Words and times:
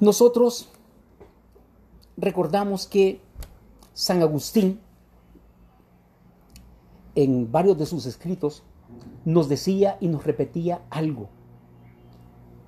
Nosotros 0.00 0.68
recordamos 2.16 2.86
que 2.86 3.20
San 3.94 4.22
Agustín, 4.22 4.80
en 7.14 7.50
varios 7.50 7.78
de 7.78 7.86
sus 7.86 8.06
escritos, 8.06 8.62
nos 9.24 9.48
decía 9.48 9.96
y 10.00 10.08
nos 10.08 10.24
repetía 10.24 10.82
algo 10.90 11.28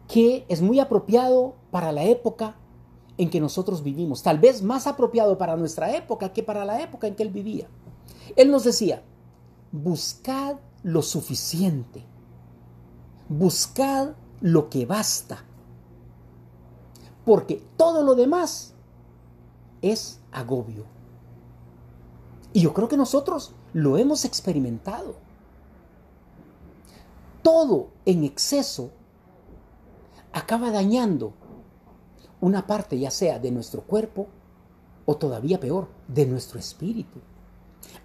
que 0.09 0.47
es 0.49 0.63
muy 0.63 0.81
apropiado 0.81 1.55
para 1.71 1.93
la 1.93 2.03
época 2.05 2.57
en 3.19 3.31
que 3.31 3.41
nosotros 3.41 3.83
vivimos, 3.83 4.23
tal 4.23 4.39
vez 4.39 4.63
más 4.63 4.87
apropiado 4.87 5.37
para 5.37 5.57
nuestra 5.57 5.95
época 5.95 6.33
que 6.33 6.43
para 6.43 6.65
la 6.65 6.81
época 6.83 7.07
en 7.07 7.15
que 7.15 7.23
él 7.23 7.31
vivía. 7.31 7.69
Él 8.37 8.51
nos 8.51 8.65
decía, 8.65 9.03
buscad 9.71 10.57
lo 10.83 11.03
suficiente, 11.03 12.05
buscad 13.29 14.13
lo 14.41 14.71
que 14.71 14.87
basta, 14.87 15.45
porque 17.29 17.63
todo 17.77 18.03
lo 18.03 18.15
demás 18.15 18.73
es 19.83 20.19
agobio. 20.33 20.87
Y 22.55 22.63
yo 22.63 22.73
creo 22.73 22.89
que 22.89 22.97
nosotros 22.97 23.53
lo 23.75 23.99
hemos 23.99 24.25
experimentado. 24.25 25.15
Todo 27.43 27.89
en 28.07 28.25
exceso 28.25 28.93
acaba 30.33 30.71
dañando 30.71 31.35
una 32.41 32.67
parte 32.67 32.99
ya 32.99 33.11
sea 33.11 33.39
de 33.39 33.51
nuestro 33.51 33.83
cuerpo 33.83 34.29
o 35.05 35.19
todavía 35.19 35.61
peor, 35.61 35.89
de 36.07 36.25
nuestro 36.25 36.59
espíritu. 36.59 37.21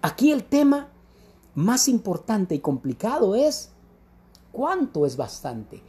Aquí 0.02 0.32
el 0.32 0.44
tema 0.44 0.88
más 1.54 1.88
importante 1.88 2.54
y 2.54 2.58
complicado 2.58 3.34
es 3.34 3.70
cuánto 4.52 5.06
es 5.06 5.16
bastante. 5.16 5.82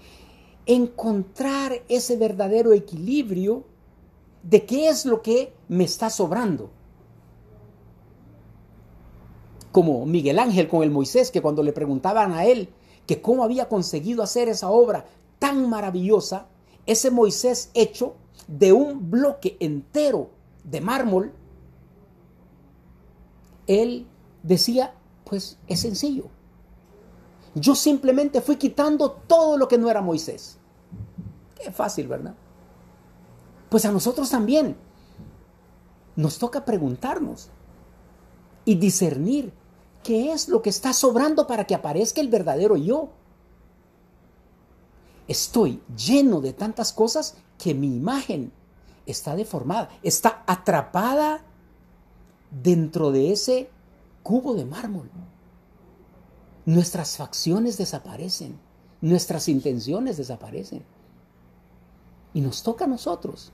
Encontrar 0.66 1.74
ese 1.88 2.18
verdadero 2.18 2.74
equilibrio 2.74 3.66
de 4.44 4.66
qué 4.66 4.90
es 4.90 5.06
lo 5.06 5.22
que 5.22 5.54
me 5.68 5.84
está 5.84 6.10
sobrando. 6.10 6.70
Como 9.72 10.06
Miguel 10.06 10.40
Ángel 10.40 10.68
con 10.68 10.84
el 10.84 10.92
Moisés, 10.92 11.32
que 11.32 11.42
cuando 11.42 11.64
le 11.64 11.74
preguntaban 11.74 12.32
a 12.32 12.46
él 12.46 12.70
que 13.06 13.22
cómo 13.22 13.44
había 13.44 13.68
conseguido 13.68 14.24
hacer 14.24 14.48
esa 14.50 14.70
obra 14.70 15.06
tan 15.40 15.70
maravillosa, 15.70 16.48
ese 16.86 17.12
Moisés 17.12 17.70
hecho 17.74 18.16
de 18.48 18.74
un 18.74 19.10
bloque 19.10 19.58
entero 19.60 20.30
de 20.64 20.82
mármol, 20.82 21.34
él 23.68 24.08
decía, 24.44 24.94
pues 25.24 25.58
es 25.68 25.80
sencillo. 25.80 26.26
Yo 27.56 27.74
simplemente 27.74 28.42
fui 28.42 28.58
quitando 28.58 29.12
todo 29.12 29.58
lo 29.58 29.68
que 29.68 29.78
no 29.78 29.90
era 29.90 30.02
Moisés. 30.02 30.58
Qué 31.56 31.72
fácil, 31.72 32.08
¿verdad? 32.08 32.36
Pues 33.70 33.86
a 33.86 33.92
nosotros 33.92 34.30
también 34.30 34.76
nos 36.18 36.38
toca 36.38 36.66
preguntarnos 36.66 37.50
y 38.66 38.76
discernir 38.76 39.54
qué 40.04 40.34
es 40.34 40.50
lo 40.50 40.62
que 40.62 40.70
está 40.70 40.94
sobrando 40.94 41.48
para 41.48 41.66
que 41.66 41.76
aparezca 41.76 42.20
el 42.20 42.28
verdadero 42.28 42.76
yo. 42.76 43.10
Estoy 45.28 45.82
lleno 45.96 46.42
de 46.42 46.54
tantas 46.54 46.94
cosas 46.94 47.36
que 47.58 47.74
mi 47.74 47.96
imagen 47.96 48.52
está 49.06 49.36
deformada, 49.36 49.90
está 50.04 50.44
atrapada 50.46 51.42
dentro 52.52 53.12
de 53.12 53.32
ese 53.32 53.70
cubo 54.24 54.56
de 54.56 54.66
mármol. 54.66 55.10
Nuestras 56.66 57.18
facciones 57.18 57.78
desaparecen, 57.78 58.58
nuestras 59.02 59.48
intenciones 59.48 60.18
desaparecen. 60.18 60.84
Y 62.34 62.42
nos 62.42 62.64
toca 62.64 62.86
a 62.86 62.88
nosotros 62.88 63.52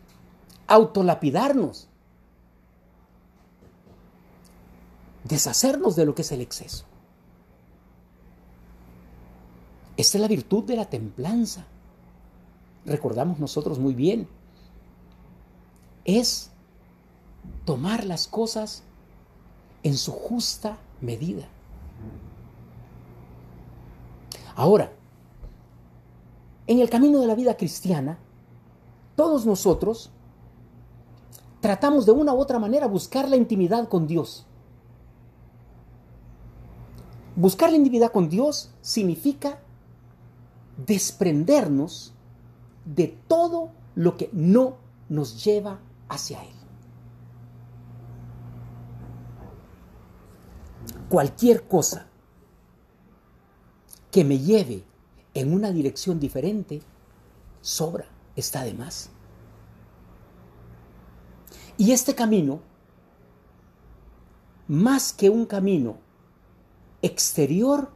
autolapidarnos, 0.68 1.88
deshacernos 5.26 5.96
de 5.96 6.06
lo 6.06 6.16
que 6.16 6.22
es 6.22 6.32
el 6.32 6.42
exceso. 6.42 6.86
Esta 9.98 10.18
es 10.18 10.22
la 10.22 10.28
virtud 10.28 10.64
de 10.64 10.78
la 10.78 10.86
templanza. 10.86 11.66
Recordamos 12.86 13.38
nosotros 13.40 13.78
muy 13.78 13.94
bien. 13.94 14.28
Es 16.06 16.50
tomar 17.66 18.06
las 18.06 18.28
cosas 18.28 18.84
en 19.84 19.98
su 19.98 20.12
justa 20.12 20.78
medida. 21.02 21.48
Ahora, 24.62 24.92
en 26.68 26.78
el 26.78 26.88
camino 26.92 27.20
de 27.20 27.26
la 27.26 27.34
vida 27.34 27.58
cristiana, 27.58 28.20
todos 29.16 29.44
nosotros 29.44 30.12
tratamos 31.62 32.06
de 32.06 32.12
una 32.12 32.32
u 32.36 32.38
otra 32.38 32.60
manera 32.60 32.86
buscar 32.86 33.28
la 33.28 33.38
intimidad 33.38 33.88
con 33.90 34.06
Dios. 34.06 34.46
Buscar 37.36 37.72
la 37.72 37.78
intimidad 37.78 38.12
con 38.12 38.30
Dios 38.30 38.70
significa 38.82 39.58
desprendernos 40.78 42.14
de 42.86 43.08
todo 43.28 43.72
lo 43.96 44.16
que 44.16 44.30
no 44.32 44.76
nos 45.10 45.44
lleva 45.44 45.80
hacia 46.08 46.40
Él. 46.44 46.54
Cualquier 51.10 51.68
cosa 51.68 52.11
que 54.12 54.24
me 54.24 54.40
lleve 54.40 54.84
en 55.34 55.54
una 55.54 55.72
dirección 55.72 56.20
diferente, 56.20 56.82
sobra, 57.62 58.06
está 58.36 58.64
de 58.64 58.74
más. 58.74 59.10
Y 61.78 61.94
este 61.94 62.14
camino, 62.14 62.62
más 64.68 65.14
que 65.14 65.30
un 65.30 65.46
camino 65.46 65.98
exterior, 67.02 67.90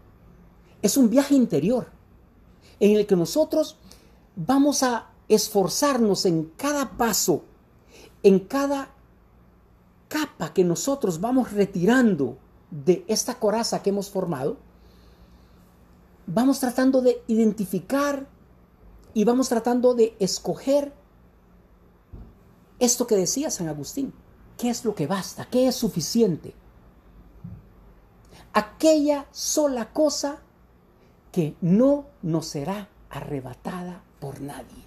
es 0.82 0.98
un 0.98 1.10
viaje 1.10 1.36
interior 1.36 1.92
en 2.80 2.96
el 2.96 3.06
que 3.06 3.16
nosotros 3.16 3.78
vamos 4.36 4.84
a 4.84 5.12
esforzarnos 5.28 6.26
en 6.26 6.52
cada 6.58 6.98
paso, 6.98 7.44
en 8.24 8.40
cada 8.40 8.90
capa 10.08 10.54
que 10.54 10.64
nosotros 10.64 11.20
vamos 11.20 11.52
retirando 11.52 12.38
de 12.72 13.04
esta 13.08 13.40
coraza 13.40 13.82
que 13.82 13.90
hemos 13.90 14.10
formado, 14.10 14.58
vamos 16.28 16.60
tratando 16.60 17.02
de 17.02 17.24
identificar 17.28 18.28
y 19.14 19.24
vamos 19.24 19.50
tratando 19.50 19.94
de 19.94 20.16
escoger 20.20 20.94
esto 22.80 23.08
que 23.08 23.16
decía 23.16 23.50
San 23.50 23.70
Agustín. 23.70 24.14
¿Qué 24.58 24.70
es 24.70 24.86
lo 24.86 24.96
que 24.96 25.08
basta? 25.08 25.46
¿Qué 25.46 25.68
es 25.68 25.76
suficiente? 25.76 26.54
Aquella 28.54 29.28
sola 29.32 29.92
cosa 29.92 30.40
que 31.32 31.56
no 31.62 32.06
nos 32.22 32.48
será 32.48 32.90
arrebatada 33.10 34.04
por 34.20 34.42
nadie. 34.42 34.84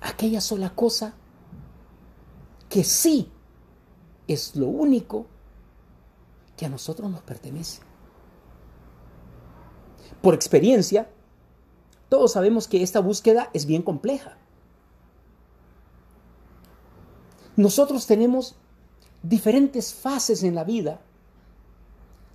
Aquella 0.00 0.40
sola 0.40 0.70
cosa 0.74 1.14
que 2.68 2.84
sí 2.84 3.30
es 4.26 4.56
lo 4.56 4.68
único 4.68 5.26
que 6.60 6.66
a 6.66 6.68
nosotros 6.68 7.10
nos 7.10 7.22
pertenece. 7.22 7.80
Por 10.20 10.34
experiencia, 10.34 11.08
todos 12.10 12.32
sabemos 12.32 12.68
que 12.68 12.82
esta 12.82 13.00
búsqueda 13.00 13.48
es 13.54 13.64
bien 13.64 13.80
compleja. 13.80 14.36
Nosotros 17.56 18.06
tenemos 18.06 18.56
diferentes 19.22 19.94
fases 19.94 20.42
en 20.42 20.54
la 20.54 20.64
vida 20.64 21.00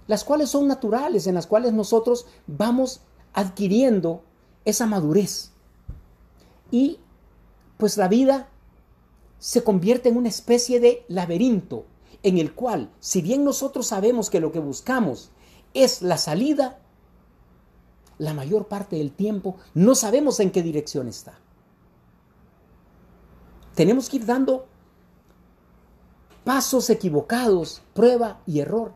las 0.07 0.23
cuales 0.23 0.49
son 0.49 0.67
naturales, 0.67 1.27
en 1.27 1.35
las 1.35 1.45
cuales 1.45 1.73
nosotros 1.73 2.25
vamos 2.47 3.01
adquiriendo 3.31 4.23
esa 4.66 4.87
madurez. 4.87 5.51
Y 6.71 6.99
pues 7.78 7.97
la 7.97 8.07
vida 8.07 8.49
se 9.37 9.63
convierte 9.63 10.09
en 10.09 10.17
una 10.17 10.29
especie 10.29 10.79
de 10.79 11.05
laberinto 11.09 11.85
en 12.23 12.38
el 12.38 12.53
cual, 12.53 12.91
si 13.00 13.22
bien 13.22 13.44
nosotros 13.44 13.88
sabemos 13.88 14.29
que 14.29 14.40
lo 14.40 14.52
que 14.52 14.59
buscamos 14.59 15.32
es 15.73 16.02
la 16.02 16.17
salida, 16.17 16.79
la 18.17 18.34
mayor 18.34 18.67
parte 18.67 18.96
del 18.96 19.12
tiempo 19.12 19.58
no 19.73 19.96
sabemos 19.96 20.40
en 20.40 20.52
qué 20.52 20.64
dirección 20.64 21.08
está. 21.08 21.40
Tenemos 23.76 24.09
que 24.09 24.17
ir 24.17 24.26
dando 24.26 24.67
pasos 26.44 26.90
equivocados, 26.90 27.82
prueba 27.94 28.41
y 28.46 28.59
error 28.59 28.94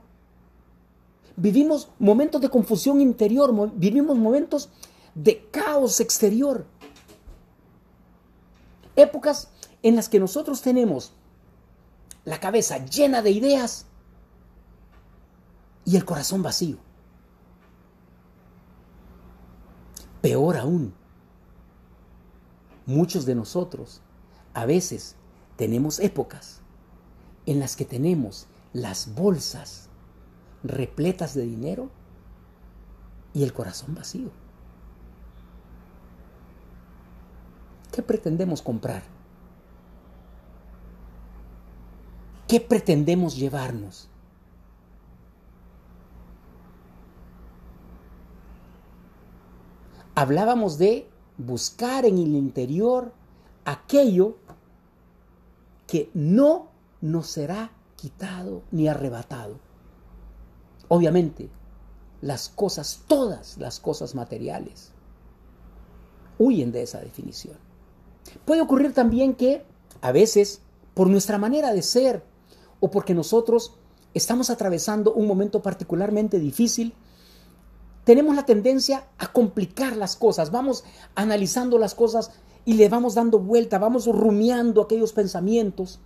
vivimos 1.39 1.89
momentos 1.99 2.41
de 2.41 2.49
confusión 2.49 3.01
interior, 3.01 3.53
vivimos 3.75 4.17
momentos 4.17 4.69
de 5.15 5.47
caos 5.51 5.99
exterior. 5.99 6.65
Épocas 8.95 9.49
en 9.81 9.95
las 9.95 10.09
que 10.09 10.19
nosotros 10.19 10.61
tenemos 10.61 11.13
la 12.29 12.39
cabeza 12.39 12.77
llena 12.85 13.23
de 13.23 13.31
ideas 13.31 13.87
y 15.83 15.95
el 15.97 16.05
corazón 16.05 16.43
vacío. 16.43 16.77
Peor 20.21 20.57
aún, 20.57 20.93
muchos 22.85 23.25
de 23.25 23.33
nosotros 23.33 24.01
a 24.53 24.67
veces 24.67 25.15
tenemos 25.55 25.99
épocas 25.99 26.61
en 27.47 27.59
las 27.59 27.75
que 27.75 27.85
tenemos 27.85 28.45
las 28.73 29.15
bolsas 29.15 29.89
repletas 30.63 31.33
de 31.33 31.47
dinero 31.47 31.89
y 33.33 33.41
el 33.41 33.53
corazón 33.53 33.95
vacío. 33.95 34.29
¿Qué 37.91 38.03
pretendemos 38.03 38.61
comprar? 38.61 39.01
¿Qué 42.49 42.59
pretendemos 42.59 43.37
llevarnos? 43.37 44.09
Hablábamos 50.15 50.79
de 50.79 51.07
buscar 51.37 52.05
en 52.05 52.17
el 52.17 52.35
interior 52.35 53.13
aquello 53.65 54.37
que 55.85 56.09
no 56.15 56.69
nos 57.01 57.27
será 57.27 57.71
quitado 57.95 58.63
ni 58.71 58.87
arrebatado. 58.87 59.59
Obviamente, 60.87 61.51
las 62.19 62.49
cosas, 62.49 63.03
todas 63.05 63.59
las 63.59 63.79
cosas 63.79 64.15
materiales, 64.15 64.91
huyen 66.39 66.71
de 66.71 66.81
esa 66.81 66.99
definición. 66.99 67.57
Puede 68.43 68.61
ocurrir 68.61 68.95
también 68.95 69.35
que 69.35 69.63
a 70.01 70.11
veces, 70.11 70.63
por 70.95 71.11
nuestra 71.11 71.37
manera 71.37 71.73
de 71.73 71.83
ser 71.83 72.38
o 72.79 72.91
porque 72.91 73.13
nosotros 73.13 73.73
estamos 74.13 74.49
atravesando 74.49 75.13
un 75.13 75.27
momento 75.27 75.61
particularmente 75.61 76.39
difícil, 76.39 76.93
tenemos 78.03 78.35
la 78.35 78.45
tendencia 78.45 79.05
a 79.17 79.31
complicar 79.31 79.95
las 79.95 80.15
cosas, 80.15 80.51
vamos 80.51 80.83
analizando 81.15 81.77
las 81.77 81.93
cosas 81.93 82.31
y 82.65 82.73
le 82.73 82.89
vamos 82.89 83.15
dando 83.15 83.39
vuelta, 83.39 83.77
vamos 83.77 84.07
rumiando 84.07 84.81
aquellos 84.81 85.13
pensamientos 85.13 85.99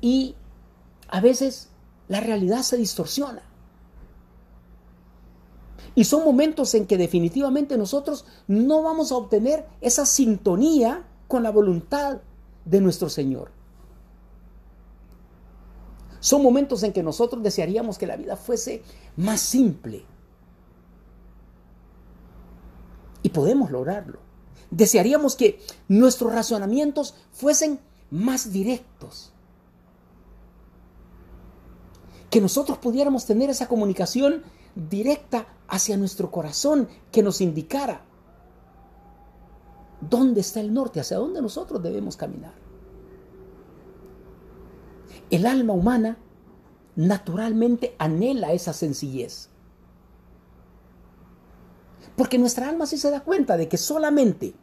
y 0.00 0.34
a 1.08 1.20
veces 1.20 1.68
la 2.08 2.20
realidad 2.20 2.62
se 2.62 2.76
distorsiona. 2.76 3.42
Y 5.94 6.04
son 6.04 6.24
momentos 6.24 6.74
en 6.74 6.86
que 6.86 6.98
definitivamente 6.98 7.78
nosotros 7.78 8.24
no 8.48 8.82
vamos 8.82 9.12
a 9.12 9.16
obtener 9.16 9.66
esa 9.80 10.06
sintonía 10.06 11.04
con 11.28 11.42
la 11.42 11.50
voluntad 11.50 12.18
de 12.64 12.80
nuestro 12.80 13.08
Señor. 13.08 13.50
Son 16.24 16.42
momentos 16.42 16.82
en 16.84 16.94
que 16.94 17.02
nosotros 17.02 17.42
desearíamos 17.42 17.98
que 17.98 18.06
la 18.06 18.16
vida 18.16 18.34
fuese 18.34 18.82
más 19.14 19.40
simple. 19.40 20.06
Y 23.22 23.28
podemos 23.28 23.70
lograrlo. 23.70 24.20
Desearíamos 24.70 25.36
que 25.36 25.60
nuestros 25.86 26.32
razonamientos 26.32 27.14
fuesen 27.30 27.78
más 28.10 28.50
directos. 28.50 29.34
Que 32.30 32.40
nosotros 32.40 32.78
pudiéramos 32.78 33.26
tener 33.26 33.50
esa 33.50 33.68
comunicación 33.68 34.44
directa 34.74 35.46
hacia 35.68 35.98
nuestro 35.98 36.30
corazón 36.30 36.88
que 37.12 37.22
nos 37.22 37.42
indicara 37.42 38.00
dónde 40.00 40.40
está 40.40 40.60
el 40.60 40.72
norte, 40.72 41.00
hacia 41.00 41.18
dónde 41.18 41.42
nosotros 41.42 41.82
debemos 41.82 42.16
caminar. 42.16 42.63
El 45.30 45.46
alma 45.46 45.72
humana 45.72 46.16
naturalmente 46.96 47.94
anhela 47.98 48.52
esa 48.52 48.72
sencillez. 48.72 49.48
Porque 52.16 52.38
nuestra 52.38 52.68
alma 52.68 52.86
sí 52.86 52.98
se 52.98 53.10
da 53.10 53.20
cuenta 53.20 53.56
de 53.56 53.68
que 53.68 53.76
solamente 53.76 54.54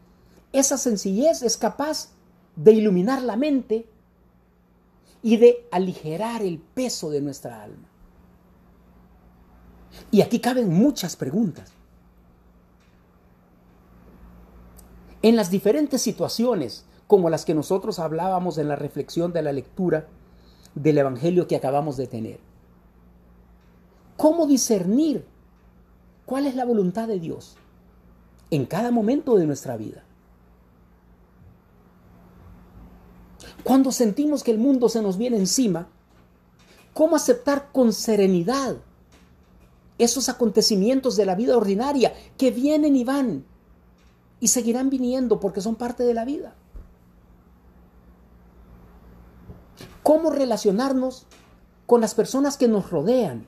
esa 0.53 0.77
sencillez 0.77 1.41
es 1.41 1.57
capaz 1.57 2.09
de 2.55 2.73
iluminar 2.73 3.21
la 3.21 3.35
mente 3.35 3.87
y 5.21 5.37
de 5.37 5.67
aligerar 5.71 6.41
el 6.41 6.59
peso 6.59 7.09
de 7.09 7.21
nuestra 7.21 7.63
alma. 7.63 7.89
Y 10.09 10.21
aquí 10.21 10.39
caben 10.39 10.69
muchas 10.69 11.15
preguntas. 11.15 11.71
En 15.21 15.35
las 15.35 15.51
diferentes 15.51 16.01
situaciones, 16.01 16.85
como 17.07 17.29
las 17.29 17.45
que 17.45 17.53
nosotros 17.53 17.99
hablábamos 17.99 18.57
en 18.57 18.67
la 18.67 18.75
reflexión 18.75 19.33
de 19.33 19.43
la 19.43 19.51
lectura 19.51 20.07
del 20.75 20.97
Evangelio 20.97 21.47
que 21.47 21.55
acabamos 21.55 21.97
de 21.97 22.07
tener, 22.07 22.39
¿cómo 24.17 24.47
discernir 24.47 25.25
cuál 26.25 26.45
es 26.45 26.55
la 26.55 26.65
voluntad 26.65 27.07
de 27.07 27.19
Dios 27.19 27.57
en 28.49 28.65
cada 28.65 28.91
momento 28.91 29.35
de 29.35 29.45
nuestra 29.45 29.77
vida? 29.77 30.03
Cuando 33.63 33.91
sentimos 33.91 34.43
que 34.43 34.51
el 34.51 34.57
mundo 34.57 34.89
se 34.89 35.01
nos 35.01 35.17
viene 35.17 35.37
encima, 35.37 35.87
¿cómo 36.93 37.15
aceptar 37.15 37.69
con 37.71 37.93
serenidad 37.93 38.77
esos 40.03 40.29
acontecimientos 40.29 41.15
de 41.15 41.25
la 41.25 41.35
vida 41.35 41.55
ordinaria 41.55 42.13
que 42.37 42.51
vienen 42.51 42.95
y 42.95 43.03
van 43.03 43.45
y 44.39 44.47
seguirán 44.47 44.89
viniendo 44.89 45.39
porque 45.39 45.61
son 45.61 45.75
parte 45.75 46.03
de 46.03 46.15
la 46.15 46.25
vida. 46.25 46.55
¿Cómo 50.03 50.31
relacionarnos 50.31 51.25
con 51.85 52.01
las 52.01 52.15
personas 52.15 52.57
que 52.57 52.67
nos 52.67 52.89
rodean 52.89 53.45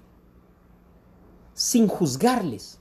sin 1.53 1.87
juzgarles? 1.87 2.79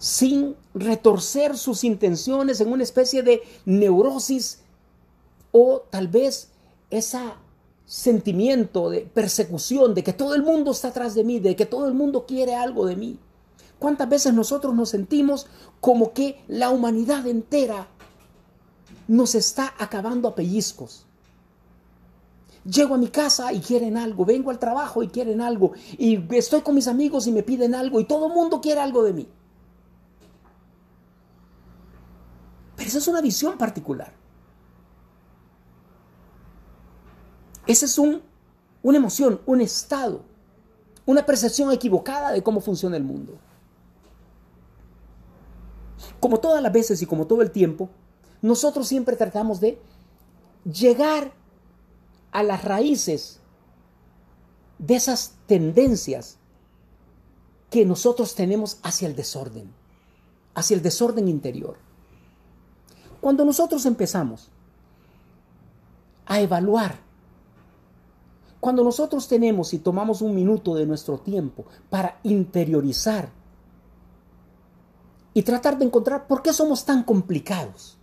sin 0.00 0.56
retorcer 0.72 1.58
sus 1.58 1.84
intenciones 1.84 2.62
en 2.62 2.72
una 2.72 2.82
especie 2.82 3.22
de 3.22 3.42
neurosis 3.66 4.60
o 5.52 5.82
tal 5.90 6.08
vez 6.08 6.48
esa 6.88 7.36
sentimiento 7.84 8.88
de 8.88 9.00
persecución, 9.00 9.94
de 9.94 10.02
que 10.02 10.12
todo 10.12 10.34
el 10.34 10.42
mundo 10.42 10.70
está 10.70 10.88
atrás 10.88 11.14
de 11.14 11.24
mí, 11.24 11.38
de 11.38 11.54
que 11.54 11.66
todo 11.66 11.86
el 11.86 11.94
mundo 11.94 12.24
quiere 12.24 12.54
algo 12.54 12.86
de 12.86 12.96
mí. 12.96 13.18
¿Cuántas 13.78 14.08
veces 14.08 14.32
nosotros 14.32 14.74
nos 14.74 14.90
sentimos 14.90 15.48
como 15.80 16.12
que 16.12 16.42
la 16.48 16.70
humanidad 16.70 17.26
entera 17.26 17.88
nos 19.10 19.34
está 19.34 19.74
acabando 19.76 20.28
a 20.28 20.36
pellizcos? 20.36 21.04
Llego 22.64 22.94
a 22.94 22.98
mi 22.98 23.08
casa 23.08 23.52
y 23.52 23.58
quieren 23.58 23.96
algo, 23.96 24.24
vengo 24.24 24.50
al 24.50 24.60
trabajo 24.60 25.02
y 25.02 25.08
quieren 25.08 25.40
algo, 25.40 25.72
y 25.98 26.32
estoy 26.36 26.60
con 26.60 26.76
mis 26.76 26.86
amigos 26.86 27.26
y 27.26 27.32
me 27.32 27.42
piden 27.42 27.74
algo, 27.74 27.98
y 27.98 28.04
todo 28.04 28.28
el 28.28 28.32
mundo 28.32 28.60
quiere 28.60 28.80
algo 28.80 29.02
de 29.02 29.12
mí. 29.12 29.28
Pero 32.76 32.88
esa 32.88 32.98
es 32.98 33.08
una 33.08 33.20
visión 33.20 33.58
particular. 33.58 34.12
Esa 37.66 37.86
es 37.86 37.98
un, 37.98 38.22
una 38.82 38.98
emoción, 38.98 39.40
un 39.44 39.60
estado, 39.60 40.22
una 41.04 41.26
percepción 41.26 41.72
equivocada 41.72 42.30
de 42.30 42.44
cómo 42.44 42.60
funciona 42.60 42.96
el 42.96 43.02
mundo. 43.02 43.38
Como 46.20 46.38
todas 46.38 46.62
las 46.62 46.72
veces 46.72 47.02
y 47.02 47.06
como 47.06 47.26
todo 47.26 47.42
el 47.42 47.50
tiempo, 47.50 47.90
nosotros 48.42 48.88
siempre 48.88 49.16
tratamos 49.16 49.60
de 49.60 49.80
llegar 50.64 51.32
a 52.32 52.42
las 52.42 52.64
raíces 52.64 53.40
de 54.78 54.96
esas 54.96 55.34
tendencias 55.46 56.38
que 57.70 57.84
nosotros 57.84 58.34
tenemos 58.34 58.78
hacia 58.82 59.08
el 59.08 59.14
desorden, 59.14 59.72
hacia 60.54 60.74
el 60.74 60.82
desorden 60.82 61.28
interior. 61.28 61.76
Cuando 63.20 63.44
nosotros 63.44 63.84
empezamos 63.86 64.48
a 66.26 66.40
evaluar 66.40 67.10
cuando 68.60 68.84
nosotros 68.84 69.26
tenemos 69.26 69.72
y 69.72 69.78
tomamos 69.78 70.20
un 70.20 70.34
minuto 70.34 70.74
de 70.74 70.86
nuestro 70.86 71.18
tiempo 71.18 71.64
para 71.88 72.20
interiorizar 72.22 73.30
y 75.32 75.42
tratar 75.42 75.78
de 75.78 75.86
encontrar 75.86 76.26
por 76.26 76.42
qué 76.42 76.52
somos 76.52 76.84
tan 76.84 77.02
complicados, 77.02 77.96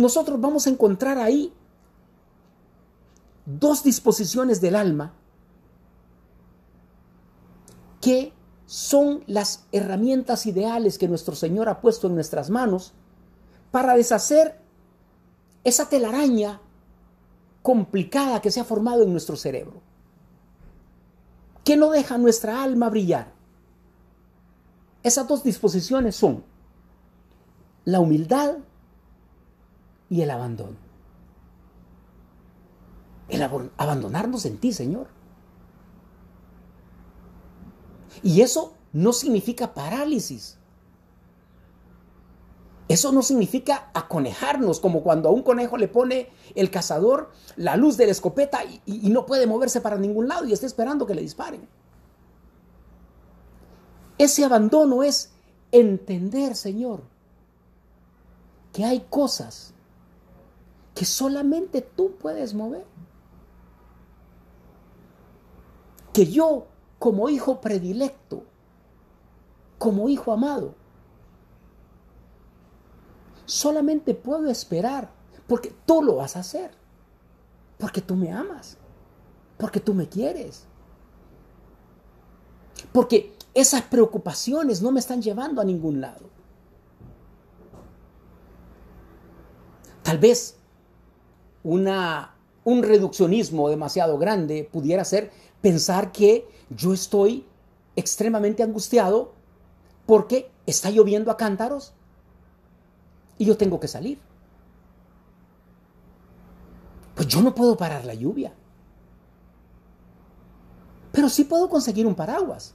nosotros 0.00 0.40
vamos 0.40 0.66
a 0.66 0.70
encontrar 0.70 1.18
ahí 1.18 1.52
dos 3.46 3.82
disposiciones 3.82 4.60
del 4.60 4.76
alma 4.76 5.12
que 8.00 8.32
son 8.66 9.24
las 9.26 9.66
herramientas 9.72 10.46
ideales 10.46 10.96
que 10.96 11.08
nuestro 11.08 11.34
Señor 11.34 11.68
ha 11.68 11.80
puesto 11.80 12.06
en 12.06 12.14
nuestras 12.14 12.50
manos 12.50 12.94
para 13.70 13.94
deshacer 13.94 14.60
esa 15.64 15.88
telaraña 15.88 16.60
complicada 17.62 18.40
que 18.40 18.50
se 18.50 18.60
ha 18.60 18.64
formado 18.64 19.02
en 19.02 19.12
nuestro 19.12 19.36
cerebro, 19.36 19.82
que 21.64 21.76
no 21.76 21.90
deja 21.90 22.16
nuestra 22.16 22.62
alma 22.62 22.88
brillar. 22.88 23.34
Esas 25.02 25.28
dos 25.28 25.42
disposiciones 25.42 26.16
son 26.16 26.44
la 27.84 28.00
humildad 28.00 28.56
y 30.10 30.20
el 30.22 30.30
abandono. 30.30 30.76
El 33.28 33.42
abandonarnos 33.42 34.44
en 34.44 34.58
ti, 34.58 34.72
Señor. 34.72 35.06
Y 38.22 38.42
eso 38.42 38.74
no 38.92 39.12
significa 39.12 39.72
parálisis. 39.72 40.58
Eso 42.88 43.12
no 43.12 43.22
significa 43.22 43.88
aconejarnos, 43.94 44.80
como 44.80 45.04
cuando 45.04 45.28
a 45.28 45.32
un 45.32 45.44
conejo 45.44 45.76
le 45.76 45.86
pone 45.86 46.28
el 46.56 46.72
cazador 46.72 47.30
la 47.54 47.76
luz 47.76 47.96
de 47.96 48.06
la 48.06 48.10
escopeta 48.10 48.64
y, 48.84 49.10
no 49.10 49.26
puede 49.26 49.46
moverse 49.46 49.80
para 49.80 49.96
ningún 49.96 50.26
lado 50.26 50.44
y 50.44 50.52
está 50.52 50.66
esperando 50.66 51.06
que 51.06 51.14
le 51.14 51.22
disparen. 51.22 51.68
Ese 54.18 54.44
abandono 54.44 55.04
es 55.04 55.30
entender, 55.70 56.56
Señor, 56.56 57.02
que 58.72 58.84
hay 58.84 59.06
cosas 59.08 59.72
que 61.00 61.06
solamente 61.06 61.80
tú 61.80 62.16
puedes 62.18 62.52
mover. 62.52 62.84
Que 66.12 66.26
yo, 66.26 66.66
como 66.98 67.30
hijo 67.30 67.62
predilecto, 67.62 68.44
como 69.78 70.10
hijo 70.10 70.30
amado, 70.30 70.74
solamente 73.46 74.12
puedo 74.12 74.50
esperar 74.50 75.10
porque 75.46 75.74
tú 75.86 76.02
lo 76.02 76.16
vas 76.16 76.36
a 76.36 76.40
hacer, 76.40 76.70
porque 77.78 78.02
tú 78.02 78.14
me 78.14 78.30
amas, 78.30 78.76
porque 79.56 79.80
tú 79.80 79.94
me 79.94 80.06
quieres, 80.06 80.66
porque 82.92 83.34
esas 83.54 83.80
preocupaciones 83.84 84.82
no 84.82 84.92
me 84.92 85.00
están 85.00 85.22
llevando 85.22 85.62
a 85.62 85.64
ningún 85.64 86.02
lado. 86.02 86.28
Tal 90.02 90.18
vez 90.18 90.59
una, 91.62 92.34
un 92.64 92.82
reduccionismo 92.82 93.68
demasiado 93.68 94.18
grande 94.18 94.68
pudiera 94.70 95.04
ser 95.04 95.30
pensar 95.60 96.12
que 96.12 96.48
yo 96.70 96.92
estoy 96.92 97.46
extremadamente 97.96 98.62
angustiado 98.62 99.32
porque 100.06 100.50
está 100.66 100.90
lloviendo 100.90 101.30
a 101.30 101.36
cántaros 101.36 101.92
y 103.38 103.44
yo 103.44 103.56
tengo 103.56 103.80
que 103.80 103.88
salir. 103.88 104.18
Pues 107.14 107.28
yo 107.28 107.42
no 107.42 107.54
puedo 107.54 107.76
parar 107.76 108.04
la 108.04 108.14
lluvia. 108.14 108.54
Pero 111.12 111.28
sí 111.28 111.44
puedo 111.44 111.68
conseguir 111.68 112.06
un 112.06 112.14
paraguas. 112.14 112.74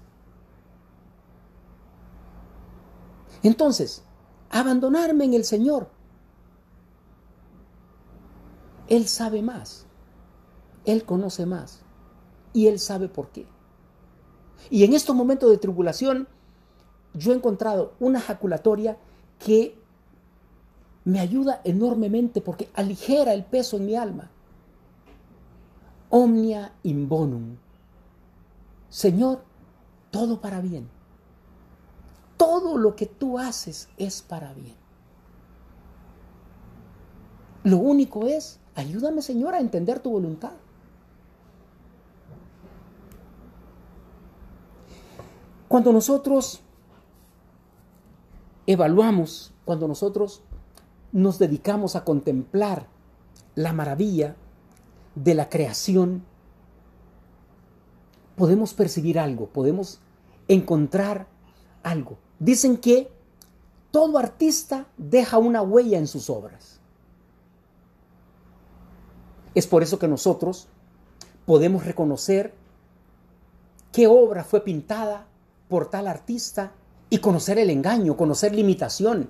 Entonces, 3.43 4.03
abandonarme 4.49 5.25
en 5.25 5.33
el 5.33 5.45
Señor. 5.45 5.89
Él 8.87 9.07
sabe 9.07 9.41
más. 9.41 9.85
Él 10.85 11.05
conoce 11.05 11.45
más. 11.45 11.81
Y 12.53 12.67
Él 12.67 12.79
sabe 12.79 13.07
por 13.07 13.29
qué. 13.29 13.47
Y 14.69 14.83
en 14.83 14.93
estos 14.93 15.15
momentos 15.15 15.49
de 15.49 15.57
tribulación, 15.57 16.27
yo 17.13 17.31
he 17.31 17.35
encontrado 17.35 17.93
una 17.99 18.19
jaculatoria 18.19 18.97
que 19.39 19.77
me 21.03 21.19
ayuda 21.19 21.61
enormemente 21.63 22.41
porque 22.41 22.69
aligera 22.73 23.33
el 23.33 23.45
peso 23.45 23.77
en 23.77 23.85
mi 23.85 23.95
alma. 23.95 24.31
Omnia 26.09 26.73
in 26.83 27.07
bonum. 27.07 27.57
Señor, 28.89 29.43
todo 30.11 30.41
para 30.41 30.61
bien. 30.61 30.89
Todo 32.37 32.77
lo 32.77 32.95
que 32.95 33.05
tú 33.05 33.37
haces 33.37 33.89
es 33.97 34.21
para 34.21 34.53
bien. 34.53 34.75
Lo 37.63 37.77
único 37.77 38.27
es, 38.27 38.59
ayúdame 38.75 39.21
Señor 39.21 39.55
a 39.55 39.59
entender 39.59 39.99
tu 39.99 40.11
voluntad. 40.11 40.51
Cuando 45.67 45.91
nosotros 45.91 46.61
evaluamos, 48.67 49.53
cuando 49.65 49.87
nosotros 49.87 50.41
nos 51.11 51.39
dedicamos 51.39 51.95
a 51.95 52.03
contemplar 52.03 52.87
la 53.55 53.73
maravilla 53.73 54.35
de 55.15 55.33
la 55.33 55.49
creación, 55.49 56.23
podemos 58.35 58.73
percibir 58.73 59.17
algo, 59.19 59.47
podemos 59.47 59.99
encontrar 60.47 61.27
algo. 61.83 62.17
Dicen 62.39 62.77
que 62.77 63.09
todo 63.91 64.17
artista 64.17 64.87
deja 64.97 65.37
una 65.37 65.61
huella 65.61 65.97
en 65.97 66.07
sus 66.07 66.29
obras. 66.29 66.74
Es 69.55 69.65
por 69.65 69.81
eso 69.81 69.97
que 69.97 70.07
nosotros 70.07 70.67
podemos 71.45 71.85
reconocer 71.85 72.53
qué 73.91 74.07
obra 74.07 74.43
fue 74.43 74.63
pintada 74.63 75.27
por 75.69 75.89
tal 75.89 76.07
artista 76.07 76.73
y 77.09 77.17
conocer 77.19 77.57
el 77.57 77.69
engaño, 77.69 78.17
conocer 78.17 78.53
la 78.53 78.61
imitación, 78.61 79.29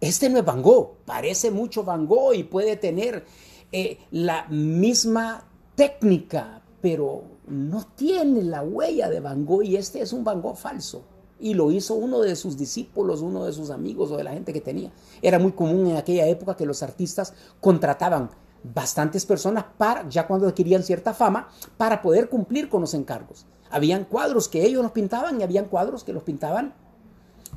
este 0.00 0.28
no 0.28 0.38
es 0.38 0.44
Van 0.44 0.62
Gogh, 0.62 0.98
parece 1.04 1.50
mucho 1.50 1.82
Van 1.82 2.06
Gogh 2.06 2.34
y 2.34 2.44
puede 2.44 2.76
tener 2.76 3.24
eh, 3.72 3.98
la 4.12 4.46
misma 4.46 5.44
técnica, 5.74 6.62
pero 6.80 7.24
no 7.48 7.84
tiene 7.96 8.42
la 8.42 8.62
huella 8.62 9.08
de 9.08 9.18
Van 9.18 9.44
Gogh 9.44 9.64
y 9.64 9.76
este 9.76 10.00
es 10.00 10.12
un 10.12 10.22
Van 10.22 10.40
Gogh 10.40 10.56
falso. 10.56 11.02
Y 11.40 11.54
lo 11.54 11.70
hizo 11.70 11.94
uno 11.94 12.20
de 12.20 12.34
sus 12.36 12.56
discípulos, 12.56 13.22
uno 13.22 13.44
de 13.44 13.52
sus 13.52 13.70
amigos 13.70 14.10
o 14.10 14.16
de 14.16 14.24
la 14.24 14.32
gente 14.32 14.52
que 14.52 14.60
tenía. 14.60 14.90
Era 15.22 15.38
muy 15.38 15.52
común 15.52 15.86
en 15.88 15.96
aquella 15.96 16.26
época 16.26 16.56
que 16.56 16.66
los 16.66 16.82
artistas 16.82 17.32
contrataban 17.60 18.30
bastantes 18.62 19.24
personas 19.24 19.64
para, 19.76 20.08
ya 20.08 20.26
cuando 20.26 20.48
adquirían 20.48 20.82
cierta 20.82 21.14
fama, 21.14 21.48
para 21.76 22.02
poder 22.02 22.28
cumplir 22.28 22.68
con 22.68 22.80
los 22.80 22.94
encargos. 22.94 23.46
Habían 23.70 24.04
cuadros 24.04 24.48
que 24.48 24.64
ellos 24.64 24.82
los 24.82 24.92
pintaban 24.92 25.40
y 25.40 25.44
habían 25.44 25.66
cuadros 25.66 26.04
que 26.04 26.12
los 26.12 26.22
pintaban 26.22 26.74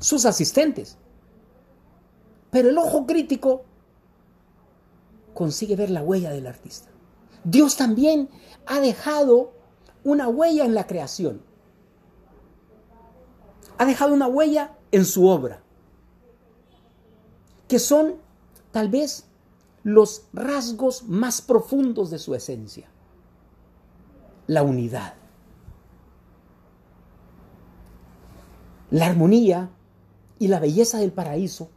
sus 0.00 0.26
asistentes. 0.26 0.98
Pero 2.50 2.68
el 2.68 2.78
ojo 2.78 3.06
crítico 3.06 3.64
consigue 5.34 5.76
ver 5.76 5.90
la 5.90 6.02
huella 6.02 6.30
del 6.30 6.46
artista. 6.46 6.90
Dios 7.44 7.76
también 7.76 8.28
ha 8.66 8.80
dejado 8.80 9.52
una 10.04 10.28
huella 10.28 10.64
en 10.64 10.74
la 10.74 10.86
creación. 10.86 11.42
Ha 13.78 13.84
dejado 13.84 14.14
una 14.14 14.28
huella 14.28 14.76
en 14.92 15.04
su 15.04 15.26
obra, 15.26 15.62
que 17.66 17.78
son 17.78 18.16
tal 18.70 18.88
vez 18.90 19.26
los 19.82 20.26
rasgos 20.32 21.04
más 21.04 21.42
profundos 21.42 22.10
de 22.10 22.18
su 22.18 22.34
esencia. 22.34 22.88
La 24.46 24.62
unidad. 24.62 25.14
La 28.90 29.06
armonía 29.06 29.70
y 30.38 30.48
la 30.48 30.60
belleza 30.60 30.98
del 30.98 31.12
paraíso 31.12 31.70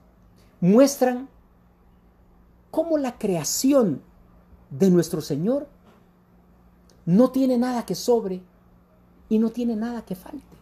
muestran 0.59 1.29
cómo 2.71 2.97
la 2.97 3.17
creación 3.17 4.01
de 4.69 4.89
nuestro 4.89 5.21
Señor 5.21 5.69
no 7.05 7.31
tiene 7.31 7.57
nada 7.57 7.85
que 7.85 7.95
sobre 7.95 8.41
y 9.29 9.39
no 9.39 9.51
tiene 9.51 9.75
nada 9.75 10.03
que 10.03 10.15
falte. 10.15 10.55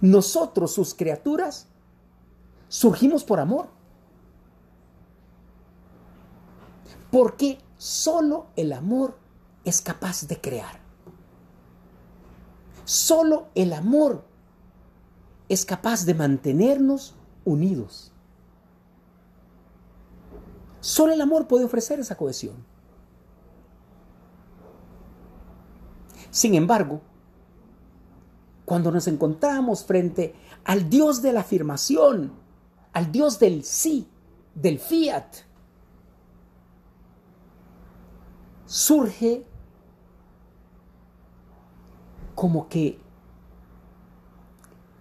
Nosotros, 0.00 0.72
sus 0.72 0.94
criaturas, 0.94 1.68
surgimos 2.68 3.22
por 3.22 3.38
amor. 3.38 3.68
Porque 7.12 7.58
solo 7.76 8.46
el 8.56 8.72
amor 8.72 9.18
es 9.66 9.82
capaz 9.82 10.26
de 10.26 10.40
crear. 10.40 10.80
Solo 12.86 13.48
el 13.54 13.74
amor 13.74 14.24
es 15.50 15.66
capaz 15.66 16.06
de 16.06 16.14
mantenernos 16.14 17.14
unidos. 17.44 18.12
Solo 20.80 21.12
el 21.12 21.20
amor 21.20 21.46
puede 21.46 21.66
ofrecer 21.66 22.00
esa 22.00 22.16
cohesión. 22.16 22.56
Sin 26.30 26.54
embargo, 26.54 27.02
cuando 28.64 28.90
nos 28.90 29.06
encontramos 29.06 29.84
frente 29.84 30.34
al 30.64 30.88
Dios 30.88 31.20
de 31.20 31.34
la 31.34 31.40
afirmación, 31.40 32.32
al 32.94 33.12
Dios 33.12 33.38
del 33.38 33.64
sí, 33.64 34.08
del 34.54 34.78
fiat, 34.78 35.26
surge 38.72 39.44
como 42.34 42.70
que 42.70 42.98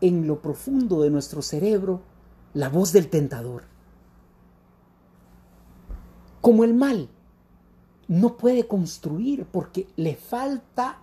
en 0.02 0.28
lo 0.28 0.42
profundo 0.42 1.02
de 1.02 1.10
nuestro 1.10 1.42
cerebro 1.42 2.02
la 2.54 2.68
voz 2.68 2.92
del 2.92 3.10
tentador. 3.10 3.64
Como 6.42 6.66
el 6.66 6.74
mal 6.74 7.08
no 8.10 8.36
puede 8.36 8.68
construir 8.68 9.46
porque 9.46 9.88
le 9.96 10.18
falta 10.18 11.00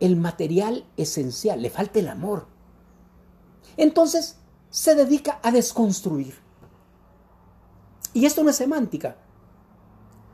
el 0.00 0.16
material 0.16 0.84
esencial, 0.96 1.62
le 1.62 1.70
falta 1.70 2.00
el 2.00 2.08
amor. 2.08 2.48
Entonces 3.76 4.40
se 4.68 4.96
dedica 4.96 5.38
a 5.44 5.52
desconstruir. 5.52 6.34
Y 8.14 8.26
esto 8.26 8.42
no 8.42 8.50
es 8.50 8.56
semántica. 8.56 9.16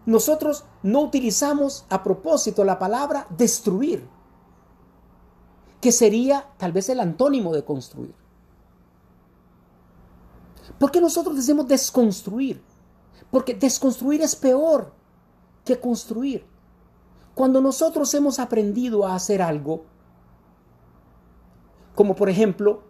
Nosotros 0.06 0.64
no 0.86 1.00
utilizamos 1.00 1.84
a 1.90 2.04
propósito 2.04 2.64
la 2.64 2.78
palabra 2.78 3.26
destruir. 3.36 4.08
que 5.80 5.92
sería 5.92 6.48
tal 6.56 6.72
vez 6.72 6.88
el 6.88 6.98
antónimo 6.98 7.54
de 7.54 7.64
construir. 7.64 8.14
¿Por 10.80 10.90
qué 10.90 11.00
nosotros 11.00 11.36
decimos 11.36 11.68
desconstruir? 11.68 12.60
Porque 13.30 13.54
desconstruir 13.54 14.22
es 14.22 14.34
peor 14.34 14.92
que 15.64 15.78
construir. 15.78 16.44
Cuando 17.34 17.60
nosotros 17.60 18.12
hemos 18.14 18.40
aprendido 18.40 19.06
a 19.06 19.14
hacer 19.14 19.42
algo, 19.42 19.84
como 21.94 22.16
por 22.16 22.30
ejemplo 22.30 22.82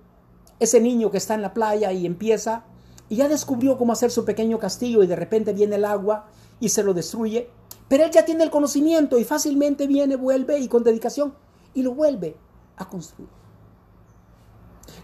ese 0.59 0.81
niño 0.81 1.11
que 1.11 1.19
está 1.19 1.35
en 1.35 1.43
la 1.43 1.53
playa 1.53 1.93
y 1.93 2.07
empieza 2.07 2.65
y 3.09 3.17
ya 3.17 3.29
descubrió 3.29 3.77
cómo 3.77 3.93
hacer 3.93 4.11
su 4.11 4.25
pequeño 4.25 4.59
castillo 4.59 5.03
y 5.03 5.07
de 5.07 5.17
repente 5.17 5.53
viene 5.53 5.77
el 5.77 5.85
agua 5.85 6.29
y 6.61 6.71
se 6.71 6.83
lo 6.83 6.95
destruye, 6.95 7.51
pero 7.89 8.05
él 8.05 8.11
ya 8.11 8.25
tiene 8.25 8.45
el 8.45 8.51
conocimiento 8.51 9.19
y 9.19 9.25
fácilmente 9.25 9.87
viene, 9.87 10.17
vuelve 10.17 10.59
y 10.59 10.69
con 10.69 10.83
dedicación 10.83 11.35
y 11.75 11.83
lo 11.83 11.95
vuelve 11.95 12.37
a 12.77 12.89
construir. 12.89 13.29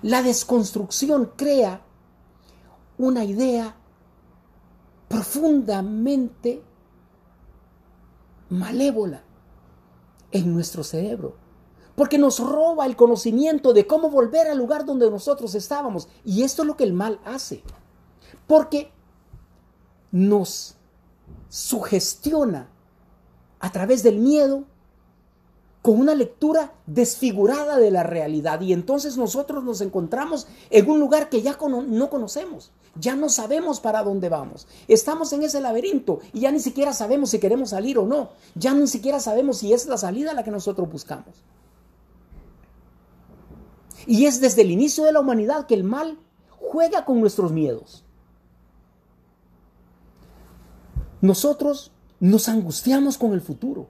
La 0.03 0.23
desconstrucción 0.23 1.33
crea 1.37 1.83
una 2.99 3.25
idea 3.25 3.77
profundamente 5.09 6.63
malévola 8.49 9.23
en 10.31 10.53
nuestro 10.53 10.83
cerebro, 10.83 11.37
porque 11.95 12.19
nos 12.19 12.41
roba 12.41 12.87
el 12.87 12.97
conocimiento 12.97 13.73
de 13.73 13.87
cómo 13.87 14.11
volver 14.11 14.49
al 14.49 14.59
lugar 14.59 14.85
donde 14.85 15.11
nosotros 15.11 15.55
estábamos. 15.55 16.09
Y 16.25 16.43
esto 16.43 16.63
es 16.63 16.69
lo 16.69 16.77
que 16.77 16.85
el 16.85 16.95
mal 16.95 17.21
hace, 17.25 17.63
porque 18.47 18.91
nos 20.11 20.77
sugestiona 21.49 22.72
a 23.63 23.71
través 23.71 24.03
del 24.03 24.19
miedo 24.19 24.65
con 25.83 25.99
una 25.99 26.15
lectura 26.15 26.75
desfigurada 26.87 27.79
de 27.79 27.91
la 27.91 28.03
realidad 28.03 28.61
y 28.61 28.73
entonces 28.73 29.17
nosotros 29.17 29.65
nos 29.65 29.81
encontramos 29.81 30.47
en 30.71 30.91
un 30.91 31.01
lugar 31.01 31.29
que 31.29 31.43
ya 31.43 31.57
no 31.61 32.11
conocemos, 32.11 32.73
ya 32.97 33.17
no 33.17 33.29
sabemos 33.29 33.81
para 33.81 34.03
dónde 34.03 34.29
vamos, 34.29 34.67
estamos 34.89 35.33
en 35.33 35.43
ese 35.43 35.61
laberinto 35.61 36.21
y 36.33 36.41
ya 36.41 36.53
ni 36.53 36.59
siquiera 36.59 36.93
sabemos 36.93 37.31
si 37.31 37.39
queremos 37.39 37.71
salir 37.71 37.99
o 37.99 38.07
no, 38.07 38.31
ya 38.57 38.75
ni 38.75 38.89
siquiera 38.89 39.21
sabemos 39.21 39.59
si 39.59 39.73
es 39.73 39.87
la 39.87 39.97
salida 39.97 40.35
la 40.35 40.45
que 40.45 40.51
nosotros 40.51 40.91
buscamos. 40.91 41.43
Y 44.07 44.27
es 44.27 44.41
desde 44.41 44.63
el 44.63 44.73
inicio 44.73 45.05
de 45.05 45.13
la 45.13 45.21
humanidad 45.21 45.67
que 45.67 45.75
el 45.75 45.85
mal 45.85 46.19
juega 46.59 47.05
con 47.05 47.21
nuestros 47.21 47.53
miedos. 47.53 48.05
Nosotros 51.21 51.93
nos 52.23 52.49
angustiamos 52.49 53.19
con 53.19 53.35
el 53.35 53.43
futuro 53.43 53.89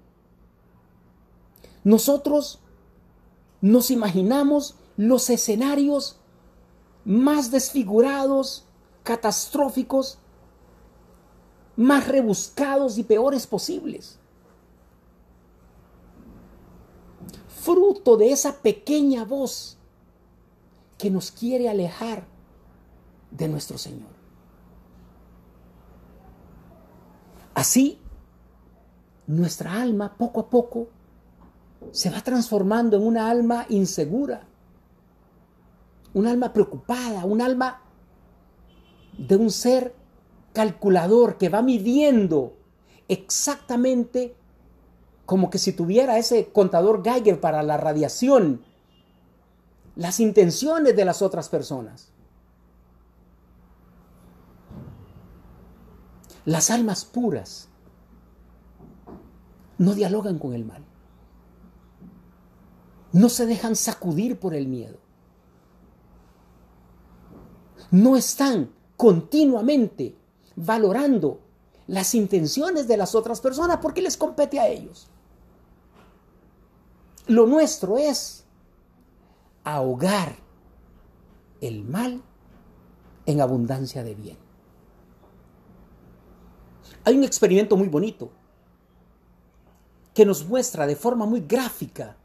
nosotros 1.85 2.61
nos 3.61 3.91
imaginamos 3.91 4.77
los 4.97 5.31
escenarios 5.31 6.19
más 7.05 7.51
desfigurados, 7.51 8.65
catastróficos, 9.03 10.19
más 11.77 12.07
rebuscados 12.07 12.99
y 12.99 13.03
peores 13.03 13.47
posibles. 13.47 14.19
Fruto 17.49 18.17
de 18.17 18.33
esa 18.33 18.61
pequeña 18.61 19.25
voz 19.25 19.77
que 20.99 21.11
nos 21.11 21.31
quiere 21.31 21.69
alejar 21.69 22.27
de 23.31 23.49
nuestro 23.49 23.79
Señor. 23.79 24.11
Así, 27.55 28.02
nuestra 29.37 29.81
alma 29.81 30.15
poco 30.17 30.41
a 30.41 30.51
poco 30.51 30.89
se 31.91 32.11
va 32.11 32.21
transformando 32.21 32.97
en 32.97 33.07
una 33.07 33.31
alma 33.31 33.67
insegura, 33.69 34.47
un 36.15 36.27
alma 36.27 36.53
preocupada, 36.53 37.25
un 37.25 37.41
alma 37.41 37.83
de 39.17 39.37
un 39.37 39.51
ser 39.51 39.95
calculador 40.53 41.39
que 41.39 41.49
va 41.49 41.63
midiendo 41.63 42.57
exactamente 43.09 44.37
como 45.25 45.49
que 45.49 45.59
si 45.59 45.73
tuviera 45.73 46.19
ese 46.19 46.53
contador 46.53 47.03
Geiger 47.03 47.41
para 47.41 47.63
la 47.63 47.79
radiación, 47.79 48.63
las 49.97 50.21
intenciones 50.21 50.95
de 50.95 51.05
las 51.05 51.23
otras 51.23 51.49
personas. 51.49 52.11
Las 56.45 56.71
almas 56.71 57.05
puras 57.05 57.69
no 59.83 59.95
dialogan 59.95 60.39
con 60.39 60.55
el 60.55 60.65
mal 60.65 60.85
no 63.13 63.29
se 63.29 63.47
dejan 63.47 63.77
sacudir 63.77 64.39
por 64.39 64.55
el 64.55 64.67
miedo. 64.67 64.99
No 67.91 68.17
están 68.17 68.71
continuamente 68.97 70.17
valorando 70.57 71.41
las 71.87 72.15
intenciones 72.15 72.89
de 72.89 72.97
las 72.97 73.15
otras 73.15 73.41
personas 73.41 73.79
porque 73.83 74.01
les 74.01 74.17
compete 74.17 74.59
a 74.59 74.69
ellos. 74.69 75.09
Lo 77.27 77.47
nuestro 77.47 77.99
es 77.99 78.45
ahogar 79.63 80.37
el 81.61 81.85
mal 81.85 82.23
en 83.27 83.41
abundancia 83.41 84.03
de 84.03 84.15
bien. 84.15 84.39
Hay 87.05 87.17
un 87.17 87.25
experimento 87.25 87.77
muy 87.77 87.89
bonito 87.89 88.31
que 90.15 90.27
nos 90.27 90.47
muestra 90.47 90.87
de 90.87 90.97
forma 90.97 91.27
muy 91.27 91.41
gráfica 91.41 92.17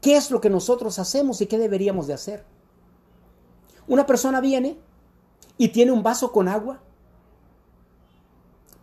¿Qué 0.00 0.16
es 0.16 0.30
lo 0.30 0.40
que 0.40 0.50
nosotros 0.50 0.98
hacemos 0.98 1.40
y 1.40 1.46
qué 1.46 1.58
deberíamos 1.58 2.06
de 2.06 2.14
hacer? 2.14 2.44
Una 3.86 4.06
persona 4.06 4.40
viene 4.40 4.78
y 5.56 5.68
tiene 5.68 5.92
un 5.92 6.02
vaso 6.02 6.30
con 6.30 6.46
agua 6.46 6.80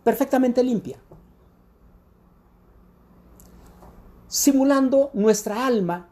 perfectamente 0.04 0.62
limpia, 0.62 0.98
simulando 4.28 5.10
nuestra 5.14 5.66
alma 5.66 6.08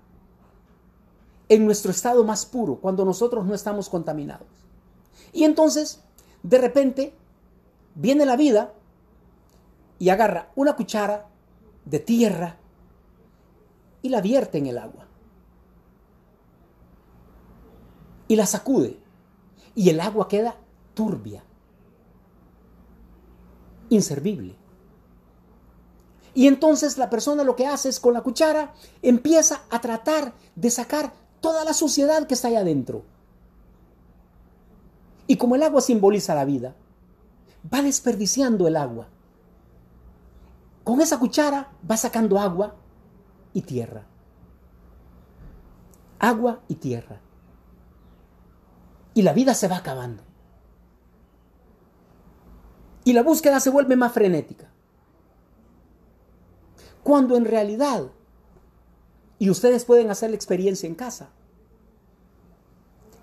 en 1.49 1.65
nuestro 1.65 1.91
estado 1.91 2.25
más 2.25 2.47
puro, 2.47 2.77
cuando 2.77 3.05
nosotros 3.05 3.45
no 3.45 3.55
estamos 3.55 3.89
contaminados. 3.89 4.49
Y 5.33 5.45
entonces, 5.45 6.01
de 6.43 6.59
repente, 6.59 7.15
viene 7.95 8.25
la 8.25 8.37
vida 8.37 8.73
y 9.99 10.09
agarra 10.09 10.51
una 10.57 10.75
cuchara 10.75 11.29
de 11.85 11.99
tierra 11.99 12.57
y 14.03 14.09
la 14.09 14.21
vierte 14.21 14.59
en 14.59 14.67
el 14.67 14.79
agua. 14.79 15.07
Y 18.29 18.37
la 18.37 18.47
sacude. 18.47 18.99
Y 19.75 19.91
el 19.91 20.01
agua 20.01 20.29
queda 20.29 20.57
turbia, 20.95 21.43
inservible. 23.89 24.55
Y 26.35 26.49
entonces 26.49 26.99
la 26.99 27.11
persona 27.11 27.45
lo 27.45 27.57
que 27.57 27.67
hace 27.67 27.89
es 27.89 28.01
con 28.01 28.15
la 28.15 28.23
cuchara 28.23 28.75
empieza 29.03 29.63
a 29.71 29.81
tratar 29.81 30.33
de 30.57 30.71
sacar 30.71 31.13
toda 31.41 31.65
la 31.65 31.73
suciedad 31.75 32.27
que 32.27 32.35
está 32.35 32.49
ahí 32.49 32.57
adentro. 32.57 33.05
Y 35.27 35.37
como 35.37 35.55
el 35.55 35.63
agua 35.63 35.81
simboliza 35.81 36.35
la 36.35 36.45
vida, 36.45 36.75
va 37.73 37.83
desperdiciando 37.83 38.69
el 38.69 38.77
agua. 38.77 39.09
Con 40.85 41.01
esa 41.01 41.19
cuchara 41.19 41.73
va 41.91 41.97
sacando 41.97 42.39
agua 42.39 42.77
y 43.55 43.63
tierra. 43.63 44.07
Agua 46.19 46.61
y 46.69 46.75
tierra. 46.75 47.21
Y 49.15 49.23
la 49.23 49.33
vida 49.33 49.55
se 49.55 49.67
va 49.67 49.79
acabando. 49.79 50.23
Y 53.05 53.15
la 53.15 53.23
búsqueda 53.23 53.61
se 53.61 53.71
vuelve 53.71 53.97
más 53.97 54.13
frenética. 54.13 54.71
Cuando 57.03 57.37
en 57.37 57.45
realidad, 57.47 58.11
y 59.39 59.51
ustedes 59.51 59.85
pueden 59.85 60.11
hacer 60.11 60.31
la 60.31 60.37
experiencia 60.37 60.87
en 60.87 60.95
casa, 60.95 61.31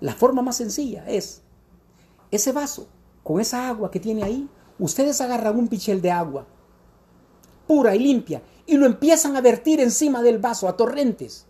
la 0.00 0.14
forma 0.14 0.42
más 0.42 0.56
sencilla 0.56 1.08
es 1.08 1.42
ese 2.32 2.52
vaso 2.52 2.88
con 3.22 3.40
esa 3.40 3.68
agua 3.68 3.90
que 3.90 4.00
tiene 4.00 4.24
ahí, 4.24 4.48
ustedes 4.78 5.20
agarran 5.20 5.56
un 5.56 5.68
pichel 5.68 6.00
de 6.00 6.10
agua 6.10 6.46
pura 7.66 7.94
y 7.94 7.98
limpia 7.98 8.42
y 8.66 8.76
lo 8.76 8.86
empiezan 8.86 9.36
a 9.36 9.40
vertir 9.40 9.80
encima 9.80 10.22
del 10.22 10.38
vaso 10.38 10.68
a 10.68 10.76
torrentes. 10.76 11.46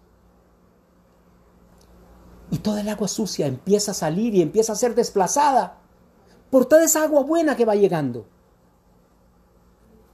Y 2.50 2.58
toda 2.58 2.82
el 2.82 2.88
agua 2.88 3.08
sucia 3.08 3.46
empieza 3.46 3.92
a 3.92 3.94
salir 3.94 4.34
y 4.34 4.42
empieza 4.42 4.72
a 4.72 4.76
ser 4.76 4.94
desplazada 4.94 5.78
por 6.50 6.66
toda 6.66 6.84
esa 6.84 7.02
agua 7.02 7.22
buena 7.22 7.56
que 7.56 7.64
va 7.64 7.74
llegando. 7.74 8.26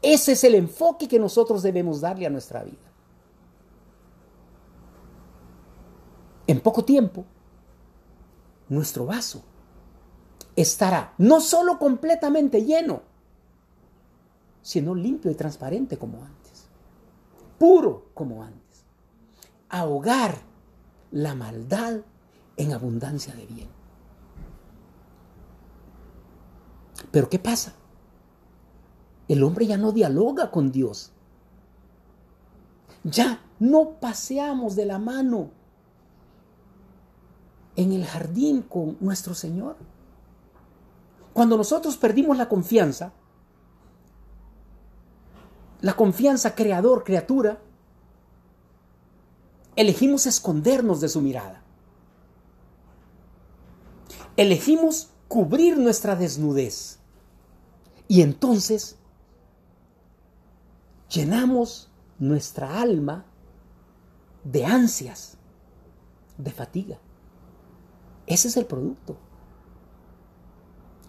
Ese 0.03 0.33
es 0.33 0.45
el 0.45 0.55
enfoque 0.55 1.09
que 1.09 1.19
nosotros 1.19 1.63
debemos 1.63 2.01
darle 2.01 2.27
a 2.27 2.31
nuestra 2.31 2.63
vida. 2.63 2.77
En 6.47 6.61
poco 6.61 6.85
tiempo, 6.85 7.25
nuestro 8.69 9.05
vaso 9.05 9.43
estará 10.57 11.15
no 11.19 11.41
solo 11.41 11.79
completamente 11.79 12.65
lleno, 12.65 13.03
sino 14.63 14.95
limpio 14.95 15.31
y 15.31 15.35
transparente 15.35 15.97
como 15.97 16.25
antes 16.25 16.39
puro 17.59 18.07
como 18.15 18.43
antes. 18.43 18.85
Ahogar 19.69 20.39
la 21.11 21.35
maldad 21.35 22.01
en 22.57 22.73
abundancia 22.73 23.35
de 23.35 23.47
bien. 23.47 23.69
Pero 27.11 27.29
¿qué 27.29 27.39
pasa? 27.39 27.75
El 29.27 29.43
hombre 29.43 29.67
ya 29.67 29.77
no 29.77 29.93
dialoga 29.93 30.51
con 30.51 30.73
Dios. 30.73 31.13
Ya 33.05 33.41
no 33.59 34.01
paseamos 34.01 34.75
de 34.77 34.87
la 34.87 34.99
mano 34.99 35.51
en 37.77 37.93
el 37.93 38.05
jardín 38.05 38.63
con 38.63 38.97
nuestro 39.01 39.35
Señor. 39.35 39.77
Cuando 41.33 41.57
nosotros 41.57 41.97
perdimos 41.97 42.37
la 42.37 42.49
confianza, 42.49 43.13
la 45.81 45.95
confianza 45.95 46.55
creador, 46.55 47.05
criatura, 47.05 47.61
elegimos 49.77 50.27
escondernos 50.27 51.01
de 51.01 51.09
su 51.09 51.21
mirada. 51.21 51.63
Elegimos 54.37 55.11
cubrir 55.29 55.79
nuestra 55.79 56.17
desnudez. 56.17 56.99
Y 58.09 58.23
entonces 58.23 58.97
llenamos 61.11 61.91
nuestra 62.19 62.81
alma 62.81 63.27
de 64.45 64.65
ansias, 64.65 65.37
de 66.39 66.51
fatiga. 66.51 66.99
Ese 68.27 68.49
es 68.49 68.57
el 68.57 68.67
producto. 68.67 69.17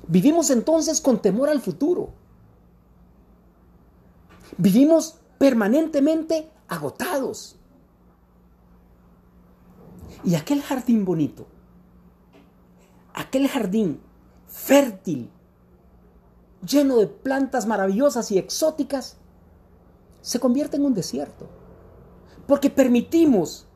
Vivimos 0.08 0.50
entonces 0.50 1.02
con 1.02 1.22
temor 1.22 1.50
al 1.50 1.62
futuro. 1.62 2.14
Vivimos 4.58 5.20
permanentemente 5.38 6.50
agotados. 6.68 7.56
Y 10.24 10.36
aquel 10.36 10.62
jardín 10.62 11.06
bonito, 11.06 11.48
aquel 13.14 13.48
jardín 13.48 14.02
fértil, 14.48 15.30
lleno 16.68 16.98
de 16.98 17.08
plantas 17.08 17.66
maravillosas 17.66 18.32
y 18.32 18.38
exóticas, 18.38 19.18
se 20.22 20.40
convierte 20.40 20.78
en 20.78 20.86
un 20.86 20.94
desierto. 20.94 21.48
Porque 22.48 22.70
permitimos 22.70 23.68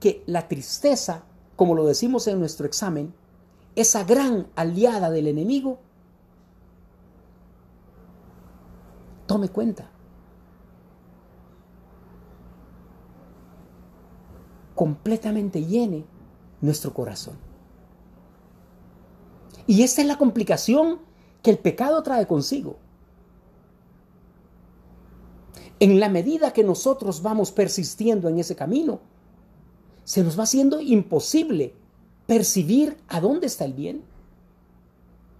que 0.00 0.22
la 0.26 0.48
tristeza, 0.48 1.24
como 1.56 1.74
lo 1.74 1.84
decimos 1.84 2.26
en 2.28 2.38
nuestro 2.38 2.66
examen, 2.66 3.14
esa 3.74 4.04
gran 4.04 4.48
aliada 4.56 5.10
del 5.10 5.26
enemigo, 5.26 5.80
tome 9.36 9.48
cuenta. 9.48 9.90
completamente 14.76 15.64
llene 15.64 16.04
nuestro 16.60 16.94
corazón. 16.94 17.34
Y 19.66 19.82
esta 19.82 20.02
es 20.02 20.06
la 20.06 20.18
complicación 20.18 21.00
que 21.42 21.50
el 21.50 21.58
pecado 21.58 22.02
trae 22.04 22.26
consigo. 22.26 22.76
En 25.80 25.98
la 25.98 26.08
medida 26.08 26.52
que 26.52 26.62
nosotros 26.62 27.22
vamos 27.22 27.50
persistiendo 27.50 28.28
en 28.28 28.38
ese 28.38 28.54
camino, 28.54 29.00
se 30.04 30.22
nos 30.22 30.38
va 30.38 30.44
haciendo 30.44 30.80
imposible 30.80 31.74
percibir 32.26 32.98
a 33.08 33.20
dónde 33.20 33.46
está 33.46 33.64
el 33.64 33.72
bien. 33.72 34.04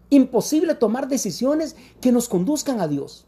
Imposible 0.08 0.74
tomar 0.74 1.08
decisiones 1.08 1.76
que 2.00 2.10
nos 2.10 2.28
conduzcan 2.28 2.80
a 2.80 2.88
Dios. 2.88 3.25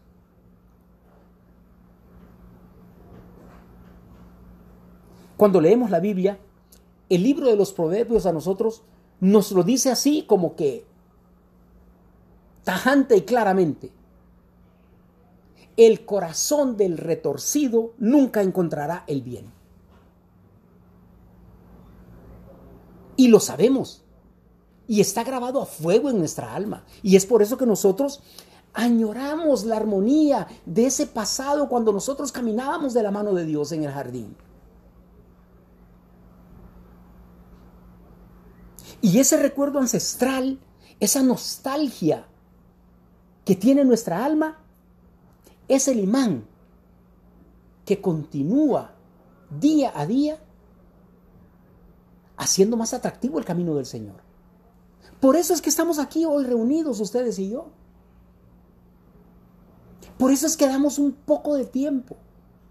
Cuando 5.39 5.61
leemos 5.61 5.91
la 5.91 6.01
Biblia, 6.01 6.37
el 7.09 7.23
libro 7.23 7.47
de 7.47 7.55
los 7.55 7.73
proverbios 7.73 8.27
a 8.27 8.33
nosotros 8.33 8.83
nos 9.21 9.53
lo 9.53 9.63
dice 9.63 9.89
así 9.89 10.25
como 10.27 10.57
que 10.57 10.85
tajante 12.65 13.17
y 13.17 13.23
claramente. 13.23 13.93
El 15.77 16.05
corazón 16.05 16.77
del 16.77 16.99
retorcido 16.99 17.93
nunca 17.99 18.43
encontrará 18.43 19.05
el 19.07 19.23
bien. 19.23 19.53
Y 23.17 23.29
lo 23.29 23.39
sabemos. 23.39 24.03
Y 24.89 25.01
está 25.01 25.23
grabado 25.23 25.63
a 25.63 25.67
fuego 25.67 26.11
en 26.11 26.19
nuestra 26.19 26.53
alma. 26.53 26.85
Y 27.01 27.15
es 27.15 27.27
por 27.27 27.43
eso 27.43 27.57
que 27.57 27.65
nosotros 27.65 28.23
añoramos 28.75 29.65
la 29.65 29.77
armonía 29.77 30.49
de 30.67 30.87
ese 30.87 31.07
pasado 31.07 31.69
cuando 31.69 31.93
nosotros 31.93 32.33
caminábamos 32.33 32.93
de 32.93 33.05
la 33.05 33.13
mano 33.13 33.35
de 33.35 33.47
Dios 33.47 33.71
en 33.71 33.85
el 33.85 33.93
jardín. 33.93 34.35
Y 39.01 39.19
ese 39.19 39.37
recuerdo 39.37 39.79
ancestral, 39.79 40.59
esa 41.01 41.23
nostalgia 41.23 42.27
que 43.45 43.55
tiene 43.55 43.85
nuestra 43.85 44.25
alma, 44.25 44.59
es 45.69 45.89
el 45.89 46.01
imán 46.01 46.45
que 47.85 48.01
continúa 48.01 48.95
día 49.61 49.93
a 49.95 50.07
día 50.07 50.39
haciendo 52.37 52.77
más 52.77 52.95
atractivo 52.95 53.39
el 53.39 53.45
camino 53.45 53.75
del 53.75 53.87
Señor. 53.87 54.17
Por 55.21 55.37
eso 55.37 55.53
es 55.53 55.61
que 55.61 55.71
estamos 55.71 55.99
aquí 55.99 56.25
hoy 56.25 56.45
reunidos 56.45 57.01
ustedes 57.01 57.39
y 57.39 57.51
yo. 57.51 57.71
Por 60.17 60.33
eso 60.33 60.47
es 60.47 60.57
que 60.57 60.67
damos 60.67 60.99
un 60.99 61.13
poco 61.13 61.55
de 61.55 61.65
tiempo. 61.65 62.17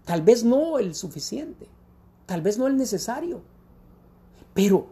Tal 0.04 0.22
vez 0.22 0.44
no 0.44 0.78
el 0.78 0.94
suficiente, 0.94 1.68
tal 2.26 2.40
vez 2.40 2.58
no 2.58 2.66
el 2.66 2.76
necesario, 2.76 3.42
pero 4.54 4.86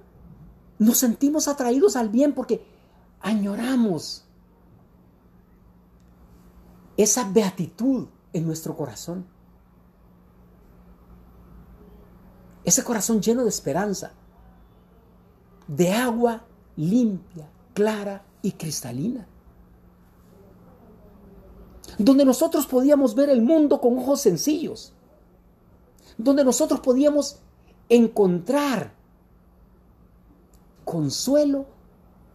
nos 0.79 0.99
sentimos 0.99 1.49
atraídos 1.49 1.97
al 1.97 2.09
bien 2.09 2.35
porque 2.35 2.67
añoramos 3.21 4.25
esa 6.97 7.31
beatitud 7.31 8.07
en 8.33 8.47
nuestro 8.47 8.77
corazón. 8.77 9.27
Ese 12.65 12.83
corazón 12.83 13.21
lleno 13.21 13.45
de 13.45 13.49
esperanza, 13.49 14.12
de 15.69 15.93
agua 15.93 16.45
limpia, 16.77 17.49
clara 17.75 18.25
y 18.43 18.53
cristalina. 18.53 19.27
Donde 21.99 22.25
nosotros 22.25 22.67
podíamos 22.67 23.15
ver 23.15 23.31
el 23.31 23.41
mundo 23.41 23.81
con 23.81 23.99
ojos 23.99 24.21
sencillos. 24.21 24.93
Donde 26.19 26.45
nosotros 26.45 26.81
podíamos 26.81 27.39
encontrar 27.89 28.93
consuelo 30.87 31.66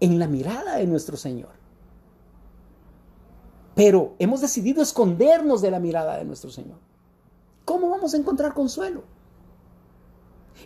en 0.02 0.20
la 0.20 0.28
mirada 0.28 0.76
de 0.76 0.86
nuestro 0.86 1.16
Señor. 1.16 1.54
Pero 3.74 4.14
hemos 4.20 4.42
decidido 4.42 4.84
escondernos 4.84 5.62
de 5.62 5.72
la 5.72 5.80
mirada 5.80 6.18
de 6.18 6.26
nuestro 6.26 6.52
Señor. 6.52 6.78
¿Cómo 7.64 7.90
vamos 7.90 8.14
a 8.14 8.18
encontrar 8.18 8.54
consuelo? 8.54 9.04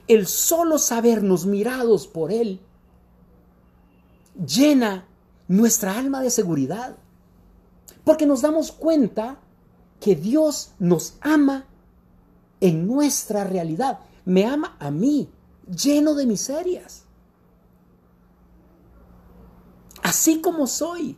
El 0.07 0.25
solo 0.25 0.79
sabernos 0.79 1.45
mirados 1.45 2.07
por 2.07 2.31
Él 2.31 2.59
llena 4.45 5.07
nuestra 5.47 5.97
alma 5.97 6.23
de 6.23 6.31
seguridad. 6.31 6.97
Porque 8.03 8.25
nos 8.25 8.41
damos 8.41 8.71
cuenta 8.71 9.39
que 9.99 10.15
Dios 10.15 10.73
nos 10.79 11.17
ama 11.21 11.67
en 12.61 12.87
nuestra 12.87 13.43
realidad. 13.43 13.99
Me 14.25 14.45
ama 14.45 14.75
a 14.79 14.89
mí, 14.89 15.29
lleno 15.67 16.15
de 16.15 16.25
miserias 16.25 17.04
así 20.05 20.39
como 20.39 20.67
soy, 20.67 21.17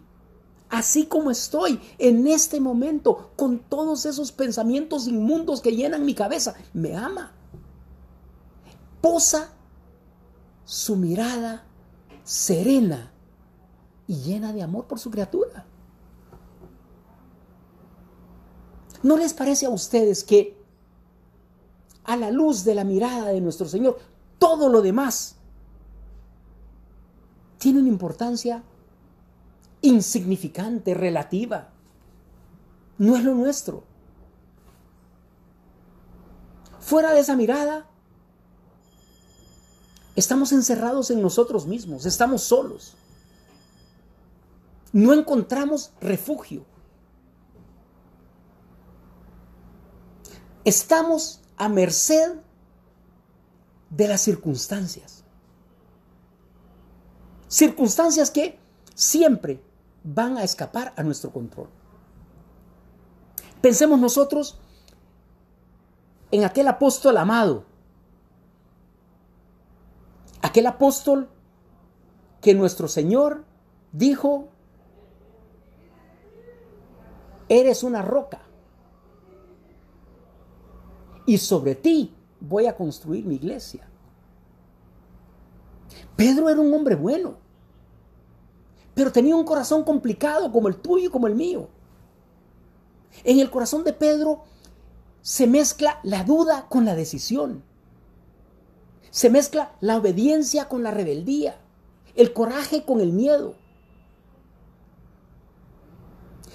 así 0.69 1.08
como 1.08 1.30
estoy 1.30 1.82
en 1.97 2.26
este 2.26 2.62
momento, 2.62 3.32
con 3.36 3.60
todos 3.60 4.06
esos 4.06 4.32
pensamientos 4.32 5.10
inmundos 5.10 5.60
que 5.60 5.76
llenan 5.76 6.06
mi 6.06 6.15
cabeza, 6.15 6.56
me 6.73 6.95
ama. 6.95 7.34
Posa 9.02 9.50
su 10.63 10.95
mirada 10.95 11.65
serena 12.23 13.12
y 14.08 14.15
llena 14.21 14.54
de 14.54 14.63
amor 14.63 14.86
por 14.86 15.00
su 15.00 15.12
criatura. 15.12 15.65
¿No 19.04 19.17
les 19.17 19.34
parece 19.34 19.65
a 19.65 19.69
ustedes 19.69 20.23
que 20.23 20.58
a 22.06 22.15
la 22.15 22.32
luz 22.32 22.63
de 22.63 22.73
la 22.73 22.86
mirada 22.86 23.32
de 23.32 23.41
nuestro 23.41 23.67
Señor, 23.67 23.97
todo 24.39 24.69
lo 24.69 24.82
demás 24.82 25.36
tiene 27.58 27.82
una 27.82 27.89
importancia 27.89 28.63
insignificante, 29.88 30.93
relativa. 30.93 31.69
No 32.97 33.15
es 33.15 33.23
lo 33.23 33.34
nuestro. 33.34 33.84
Fuera 36.80 37.12
de 37.13 37.19
esa 37.19 37.36
mirada, 37.36 37.86
estamos 40.15 40.52
encerrados 40.52 41.12
en 41.12 41.21
nosotros 41.21 41.65
mismos, 41.67 42.06
estamos 42.06 42.43
solos. 42.43 42.95
No 44.93 45.13
encontramos 45.13 45.91
refugio. 46.00 46.65
Estamos 50.63 51.41
a 51.56 51.69
merced 51.69 52.36
de 53.89 54.08
las 54.08 54.21
circunstancias. 54.21 55.23
Circunstancias 57.47 58.32
que 58.32 58.60
siempre 58.95 59.62
van 60.13 60.38
a 60.38 60.43
escapar 60.43 60.93
a 60.96 61.04
nuestro 61.04 61.32
control. 61.32 61.67
Pensemos 63.60 64.00
nosotros 64.00 64.58
en 66.32 66.46
aquel 66.46 66.67
apóstol 66.70 67.17
amado, 67.17 67.65
aquel 70.41 70.65
apóstol 70.67 71.30
que 72.41 72.54
nuestro 72.54 72.88
Señor 72.88 73.43
dijo, 73.91 74.48
eres 77.50 77.84
una 77.84 78.02
roca 78.02 78.41
y 81.26 81.38
sobre 81.38 81.76
ti 81.76 82.15
voy 82.39 82.67
a 82.67 82.78
construir 82.78 83.26
mi 83.26 83.36
iglesia. 83.36 83.89
Pedro 86.15 86.50
era 86.50 86.62
un 86.62 86.74
hombre 86.74 86.96
bueno, 86.96 87.46
pero 88.97 89.12
tenía 89.12 89.36
un 89.36 89.45
corazón 89.45 89.83
complicado 89.83 90.51
como 90.51 90.67
el 90.67 90.77
tuyo 90.77 91.05
y 91.05 91.12
como 91.12 91.27
el 91.27 91.36
mío. 91.36 91.69
En 93.23 93.39
el 93.39 93.51
corazón 93.51 93.83
de 93.83 93.93
Pedro 93.93 94.45
se 95.21 95.45
mezcla 95.45 95.99
la 96.01 96.23
duda 96.23 96.65
con 96.67 96.83
la 96.83 96.95
decisión. 96.95 97.62
Se 99.12 99.29
mezcla 99.29 99.75
la 99.81 99.97
obediencia 99.97 100.67
con 100.67 100.81
la 100.81 100.89
rebeldía, 100.89 101.60
el 102.15 102.33
coraje 102.33 102.86
con 102.86 102.99
el 102.99 103.13
miedo. 103.13 103.53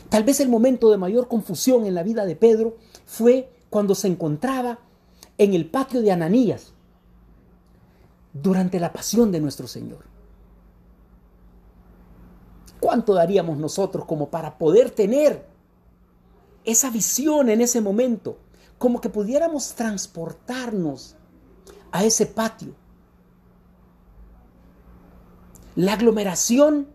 Tal 0.09 0.25
vez 0.25 0.41
el 0.41 0.49
momento 0.49 0.91
de 0.91 0.99
mayor 0.99 1.29
confusión 1.29 1.87
en 1.87 1.95
la 1.95 2.03
vida 2.03 2.27
de 2.27 2.35
Pedro 2.35 2.77
fue 3.07 3.53
cuando 3.71 3.95
se 3.95 4.09
encontraba 4.09 4.81
en 5.39 5.55
el 5.55 5.71
patio 5.71 6.03
de 6.03 6.11
Ananías 6.11 6.73
durante 8.33 8.81
la 8.81 8.93
pasión 8.93 9.31
de 9.31 9.41
nuestro 9.41 9.69
Señor. 9.69 10.12
¿Cuánto 12.93 13.15
daríamos 13.15 13.57
nosotros 13.57 14.05
como 14.05 14.29
para 14.29 14.59
poder 14.59 14.91
tener 14.91 15.49
esa 16.63 16.91
visión 16.91 17.49
en 17.49 17.63
ese 17.63 17.81
momento? 17.81 18.37
Como 18.77 19.01
que 19.01 19.09
pudiéramos 19.09 19.73
transportarnos 19.73 21.17
a 21.91 22.05
ese 22.05 22.27
patio. 22.27 22.75
La 25.75 25.95
aglomeración 25.95 26.87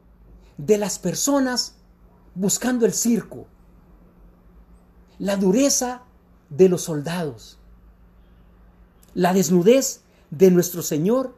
de 0.60 0.77
las 0.77 0.99
personas 0.99 1.77
buscando 2.36 2.86
el 2.86 2.93
circo. 2.93 3.47
La 5.17 5.36
dureza 5.36 6.03
de 6.51 6.69
los 6.69 6.83
soldados. 6.83 7.57
La 9.15 9.33
desnudez 9.33 10.01
de 10.29 10.51
nuestro 10.51 10.83
Señor 10.83 11.36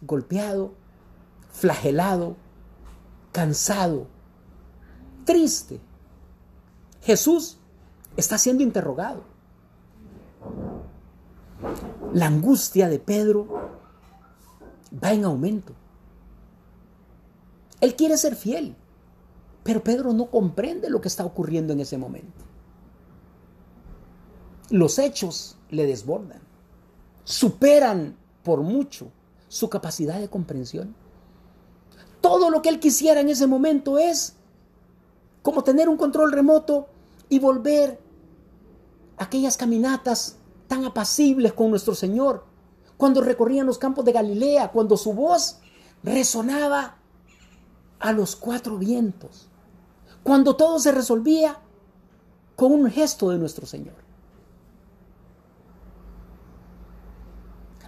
golpeado, 0.00 0.72
flagelado, 1.50 2.38
cansado, 3.36 4.06
triste. 5.26 5.78
Jesús 7.02 7.58
está 8.16 8.38
siendo 8.38 8.62
interrogado. 8.62 9.24
La 12.14 12.28
angustia 12.28 12.88
de 12.88 12.98
Pedro 12.98 13.46
va 15.04 15.12
en 15.12 15.26
aumento. 15.26 15.74
Él 17.82 17.94
quiere 17.94 18.16
ser 18.16 18.36
fiel, 18.36 18.74
pero 19.64 19.84
Pedro 19.84 20.14
no 20.14 20.30
comprende 20.30 20.88
lo 20.88 21.02
que 21.02 21.08
está 21.08 21.26
ocurriendo 21.26 21.74
en 21.74 21.80
ese 21.80 21.98
momento. 21.98 22.42
Los 24.70 24.98
hechos 24.98 25.58
le 25.68 25.84
desbordan, 25.84 26.40
superan 27.24 28.16
por 28.42 28.62
mucho 28.62 29.10
su 29.48 29.68
capacidad 29.68 30.18
de 30.20 30.30
comprensión. 30.30 30.96
Todo 32.26 32.50
lo 32.50 32.60
que 32.60 32.70
él 32.70 32.80
quisiera 32.80 33.20
en 33.20 33.28
ese 33.28 33.46
momento 33.46 33.98
es 33.98 34.34
como 35.42 35.62
tener 35.62 35.88
un 35.88 35.96
control 35.96 36.32
remoto 36.32 36.88
y 37.28 37.38
volver 37.38 38.00
a 39.16 39.22
aquellas 39.22 39.56
caminatas 39.56 40.36
tan 40.66 40.84
apacibles 40.84 41.52
con 41.52 41.70
nuestro 41.70 41.94
Señor, 41.94 42.44
cuando 42.96 43.20
recorrían 43.20 43.64
los 43.64 43.78
campos 43.78 44.04
de 44.04 44.10
Galilea, 44.10 44.72
cuando 44.72 44.96
su 44.96 45.12
voz 45.12 45.60
resonaba 46.02 46.96
a 48.00 48.10
los 48.10 48.34
cuatro 48.34 48.76
vientos, 48.76 49.46
cuando 50.24 50.56
todo 50.56 50.80
se 50.80 50.90
resolvía 50.90 51.60
con 52.56 52.72
un 52.72 52.90
gesto 52.90 53.30
de 53.30 53.38
nuestro 53.38 53.66
Señor. 53.66 53.94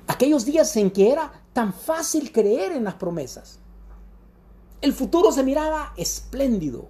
Aquellos 0.06 0.44
días 0.44 0.76
en 0.76 0.92
que 0.92 1.10
era 1.10 1.42
tan 1.52 1.72
fácil 1.74 2.30
creer 2.30 2.70
en 2.70 2.84
las 2.84 2.94
promesas. 2.94 3.58
El 4.80 4.92
futuro 4.92 5.32
se 5.32 5.42
miraba 5.42 5.92
espléndido. 5.96 6.88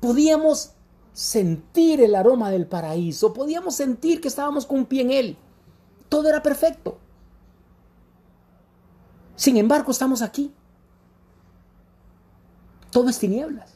Podíamos 0.00 0.72
sentir 1.12 2.00
el 2.00 2.14
aroma 2.14 2.50
del 2.50 2.66
paraíso, 2.66 3.32
podíamos 3.32 3.74
sentir 3.74 4.20
que 4.20 4.28
estábamos 4.28 4.66
con 4.66 4.80
un 4.80 4.86
pie 4.86 5.02
en 5.02 5.10
él. 5.10 5.38
Todo 6.08 6.28
era 6.28 6.42
perfecto. 6.42 6.98
Sin 9.34 9.56
embargo, 9.56 9.90
estamos 9.90 10.22
aquí. 10.22 10.54
Todo 12.90 13.08
es 13.08 13.18
tinieblas. 13.18 13.74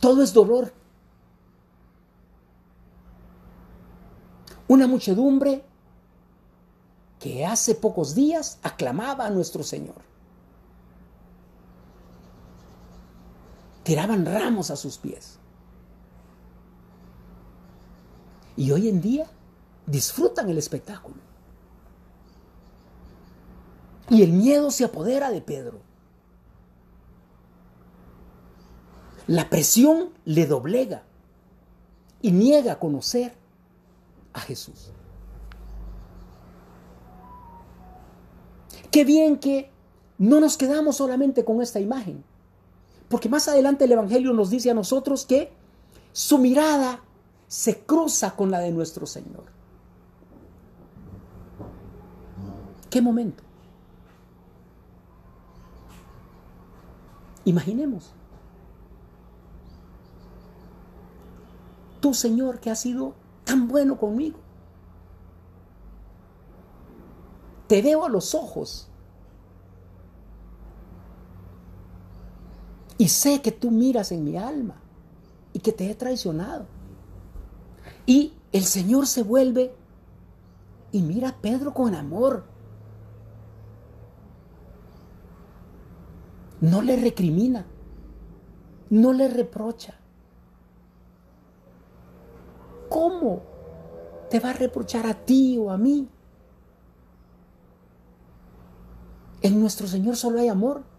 Todo 0.00 0.22
es 0.22 0.32
dolor. 0.32 0.72
Una 4.66 4.86
muchedumbre 4.86 5.64
que 7.18 7.44
hace 7.44 7.74
pocos 7.74 8.14
días 8.14 8.58
aclamaba 8.62 9.26
a 9.26 9.30
nuestro 9.30 9.62
Señor. 9.62 10.09
Tiraban 13.90 14.24
ramos 14.24 14.70
a 14.70 14.76
sus 14.76 14.98
pies. 14.98 15.40
Y 18.56 18.70
hoy 18.70 18.88
en 18.88 19.00
día 19.00 19.26
disfrutan 19.84 20.48
el 20.48 20.58
espectáculo. 20.58 21.16
Y 24.08 24.22
el 24.22 24.30
miedo 24.30 24.70
se 24.70 24.84
apodera 24.84 25.32
de 25.32 25.40
Pedro. 25.40 25.80
La 29.26 29.50
presión 29.50 30.10
le 30.24 30.46
doblega 30.46 31.02
y 32.22 32.30
niega 32.30 32.74
a 32.74 32.78
conocer 32.78 33.34
a 34.32 34.38
Jesús. 34.38 34.92
Qué 38.92 39.04
bien 39.04 39.36
que 39.40 39.72
no 40.16 40.38
nos 40.38 40.56
quedamos 40.56 40.94
solamente 40.94 41.44
con 41.44 41.60
esta 41.60 41.80
imagen, 41.80 42.22
porque 43.10 43.28
más 43.28 43.48
adelante 43.48 43.84
el 43.84 43.92
Evangelio 43.92 44.32
nos 44.32 44.50
dice 44.50 44.70
a 44.70 44.74
nosotros 44.74 45.26
que 45.26 45.52
su 46.12 46.38
mirada 46.38 47.00
se 47.48 47.80
cruza 47.80 48.36
con 48.36 48.52
la 48.52 48.60
de 48.60 48.70
nuestro 48.70 49.04
Señor. 49.04 49.42
¿Qué 52.88 53.02
momento? 53.02 53.42
Imaginemos. 57.44 58.12
Tu 62.00 62.14
Señor 62.14 62.60
que 62.60 62.70
ha 62.70 62.76
sido 62.76 63.14
tan 63.44 63.66
bueno 63.66 63.98
conmigo. 63.98 64.38
Te 67.66 67.82
veo 67.82 68.04
a 68.04 68.08
los 68.08 68.36
ojos. 68.36 68.89
Y 73.00 73.08
sé 73.08 73.40
que 73.40 73.50
tú 73.50 73.70
miras 73.70 74.12
en 74.12 74.24
mi 74.24 74.36
alma 74.36 74.74
y 75.54 75.60
que 75.60 75.72
te 75.72 75.90
he 75.90 75.94
traicionado. 75.94 76.66
Y 78.04 78.34
el 78.52 78.64
Señor 78.64 79.06
se 79.06 79.22
vuelve 79.22 79.74
y 80.92 81.00
mira 81.00 81.30
a 81.30 81.36
Pedro 81.40 81.72
con 81.72 81.94
amor. 81.94 82.44
No 86.60 86.82
le 86.82 86.96
recrimina, 86.96 87.64
no 88.90 89.14
le 89.14 89.28
reprocha. 89.28 89.94
¿Cómo 92.90 93.40
te 94.28 94.40
va 94.40 94.50
a 94.50 94.52
reprochar 94.52 95.06
a 95.06 95.14
ti 95.14 95.56
o 95.56 95.70
a 95.70 95.78
mí? 95.78 96.06
En 99.40 99.58
nuestro 99.58 99.86
Señor 99.86 100.16
solo 100.16 100.40
hay 100.40 100.48
amor. 100.48 100.89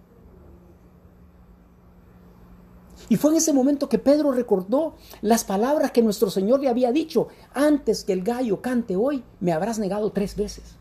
Y 3.10 3.18
fue 3.18 3.32
en 3.32 3.38
ese 3.38 3.54
momento 3.54 3.90
que 3.90 4.00
Pedro 4.00 4.32
recordó 4.32 4.96
las 5.22 5.44
palabras 5.44 5.92
que 5.92 6.02
nuestro 6.02 6.30
Señor 6.30 6.62
le 6.62 6.70
había 6.70 6.92
dicho, 6.92 7.28
antes 7.54 8.04
que 8.04 8.14
el 8.14 8.24
gallo 8.24 8.62
cante 8.62 8.96
hoy, 8.96 9.24
me 9.40 9.52
habrás 9.52 9.80
negado 9.80 10.12
tres 10.12 10.36
veces. 10.36 10.76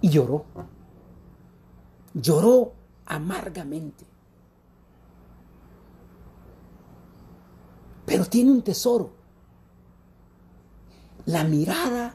Y 0.00 0.10
lloró. 0.10 0.44
Lloró 2.14 2.72
amargamente. 3.06 4.04
Pero 8.06 8.24
tiene 8.24 8.50
un 8.50 8.62
tesoro. 8.62 9.12
La 11.26 11.44
mirada 11.44 12.14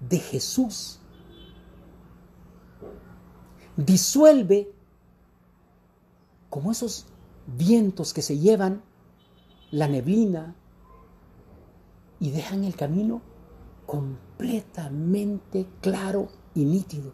de 0.00 0.18
Jesús. 0.18 0.98
Disuelve 3.76 4.72
como 6.48 6.72
esos 6.72 7.06
vientos 7.46 8.12
que 8.12 8.22
se 8.22 8.38
llevan 8.38 8.82
la 9.70 9.88
neblina 9.88 10.54
y 12.18 12.30
dejan 12.30 12.64
el 12.64 12.74
camino 12.76 13.22
completamente 13.86 15.66
claro 15.80 16.28
y 16.54 16.64
nítido. 16.64 17.12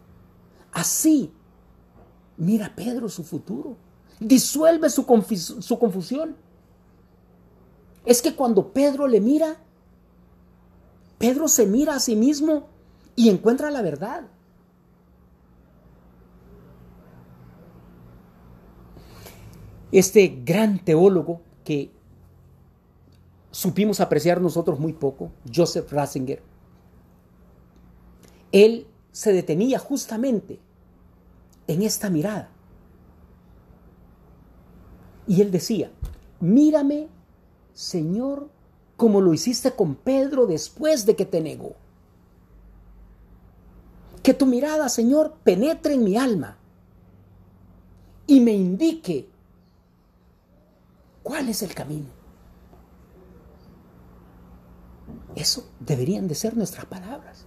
Así 0.71 1.31
mira 2.37 2.73
Pedro 2.75 3.09
su 3.09 3.23
futuro, 3.23 3.77
disuelve 4.19 4.89
su, 4.89 5.05
su 5.61 5.79
confusión. 5.79 6.35
Es 8.05 8.21
que 8.21 8.35
cuando 8.35 8.73
Pedro 8.73 9.07
le 9.07 9.21
mira, 9.21 9.57
Pedro 11.17 11.47
se 11.47 11.65
mira 11.65 11.95
a 11.95 11.99
sí 11.99 12.15
mismo 12.15 12.67
y 13.15 13.29
encuentra 13.29 13.71
la 13.71 13.81
verdad. 13.81 14.27
Este 19.93 20.41
gran 20.43 20.79
teólogo 20.79 21.41
que 21.63 21.91
supimos 23.51 23.99
apreciar 23.99 24.41
nosotros 24.41 24.79
muy 24.79 24.93
poco, 24.93 25.31
Joseph 25.53 25.91
Ratzinger, 25.91 26.41
él 28.51 28.87
se 29.11 29.31
detenía 29.31 29.77
justamente 29.77 30.59
en 31.67 31.83
esta 31.83 32.09
mirada. 32.09 32.49
Y 35.27 35.41
él 35.41 35.51
decía, 35.51 35.91
mírame, 36.39 37.07
Señor, 37.73 38.49
como 38.97 39.21
lo 39.21 39.31
hiciste 39.31 39.73
con 39.73 39.93
Pedro 39.93 40.47
después 40.47 41.05
de 41.05 41.15
que 41.15 41.27
te 41.27 41.39
negó. 41.39 41.75
Que 44.23 44.33
tu 44.33 44.47
mirada, 44.47 44.89
Señor, 44.89 45.35
penetre 45.43 45.93
en 45.93 46.03
mi 46.03 46.17
alma 46.17 46.57
y 48.25 48.39
me 48.39 48.53
indique 48.53 49.31
cuál 51.23 51.49
es 51.49 51.63
el 51.63 51.73
camino. 51.73 52.09
Eso 55.35 55.69
deberían 55.79 56.27
de 56.27 56.35
ser 56.35 56.55
nuestras 56.55 56.85
palabras. 56.85 57.45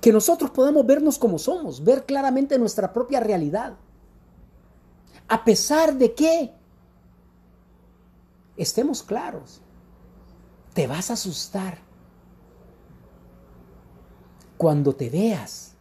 Que 0.00 0.12
nosotros 0.12 0.50
podamos 0.50 0.86
vernos 0.86 1.18
como 1.18 1.38
somos, 1.38 1.84
ver 1.84 2.06
claramente 2.06 2.58
nuestra 2.58 2.92
propia 2.92 3.20
realidad. 3.20 3.76
A 5.28 5.44
pesar 5.44 5.94
de 5.94 6.14
que 6.14 6.54
estemos 8.56 9.02
claros, 9.02 9.60
te 10.72 10.86
vas 10.86 11.10
a 11.10 11.14
asustar 11.14 11.78
cuando 14.56 14.94
te 14.94 15.10
veas, 15.10 15.74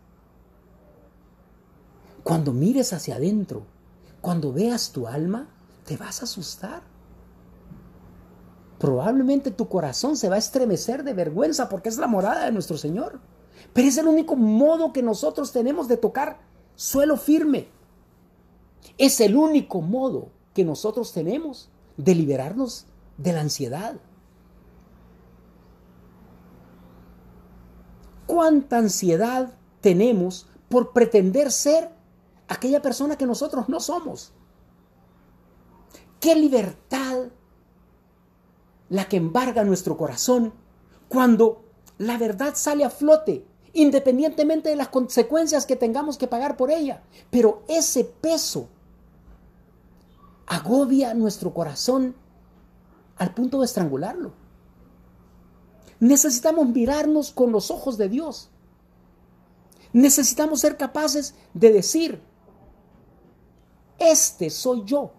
cuando 2.23 2.51
mires 2.51 2.91
hacia 2.91 3.15
adentro, 3.15 3.65
cuando 4.21 4.51
veas 4.51 4.91
tu 4.91 5.07
alma, 5.07 5.49
te 5.85 5.97
vas 5.97 6.21
a 6.21 6.25
asustar. 6.25 6.83
Probablemente 8.77 9.51
tu 9.51 9.67
corazón 9.67 10.15
se 10.15 10.29
va 10.29 10.35
a 10.35 10.39
estremecer 10.39 11.03
de 11.03 11.13
vergüenza 11.13 11.67
porque 11.67 11.89
es 11.89 11.97
la 11.97 12.07
morada 12.07 12.45
de 12.45 12.51
nuestro 12.51 12.77
Señor. 12.77 13.19
Pero 13.73 13.87
es 13.87 13.97
el 13.97 14.07
único 14.07 14.35
modo 14.35 14.93
que 14.93 15.03
nosotros 15.03 15.51
tenemos 15.51 15.87
de 15.87 15.97
tocar 15.97 16.39
suelo 16.75 17.17
firme. 17.17 17.67
Es 18.97 19.19
el 19.19 19.35
único 19.35 19.81
modo 19.81 20.29
que 20.53 20.63
nosotros 20.63 21.11
tenemos 21.11 21.69
de 21.97 22.15
liberarnos 22.15 22.85
de 23.17 23.33
la 23.33 23.41
ansiedad. 23.41 23.95
¿Cuánta 28.25 28.77
ansiedad 28.77 29.53
tenemos 29.81 30.47
por 30.69 30.93
pretender 30.93 31.51
ser 31.51 31.89
aquella 32.49 32.81
persona 32.81 33.17
que 33.17 33.25
nosotros 33.25 33.69
no 33.69 33.79
somos? 33.79 34.33
¿Qué 36.19 36.35
libertad 36.35 37.29
la 38.89 39.07
que 39.07 39.17
embarga 39.17 39.63
nuestro 39.63 39.95
corazón 39.95 40.53
cuando 41.07 41.63
la 41.97 42.17
verdad 42.17 42.55
sale 42.55 42.83
a 42.83 42.89
flote, 42.89 43.45
independientemente 43.73 44.69
de 44.69 44.75
las 44.75 44.89
consecuencias 44.89 45.65
que 45.65 45.75
tengamos 45.75 46.17
que 46.17 46.27
pagar 46.27 46.57
por 46.57 46.71
ella. 46.71 47.03
Pero 47.29 47.63
ese 47.67 48.03
peso 48.03 48.67
agobia 50.47 51.13
nuestro 51.13 51.53
corazón 51.53 52.15
al 53.17 53.33
punto 53.33 53.59
de 53.59 53.65
estrangularlo. 53.65 54.31
Necesitamos 55.99 56.69
mirarnos 56.69 57.31
con 57.31 57.51
los 57.51 57.69
ojos 57.69 57.97
de 57.97 58.09
Dios. 58.09 58.49
Necesitamos 59.91 60.61
ser 60.61 60.77
capaces 60.77 61.35
de 61.53 61.73
decir, 61.73 62.21
este 63.99 64.49
soy 64.49 64.83
yo. 64.85 65.11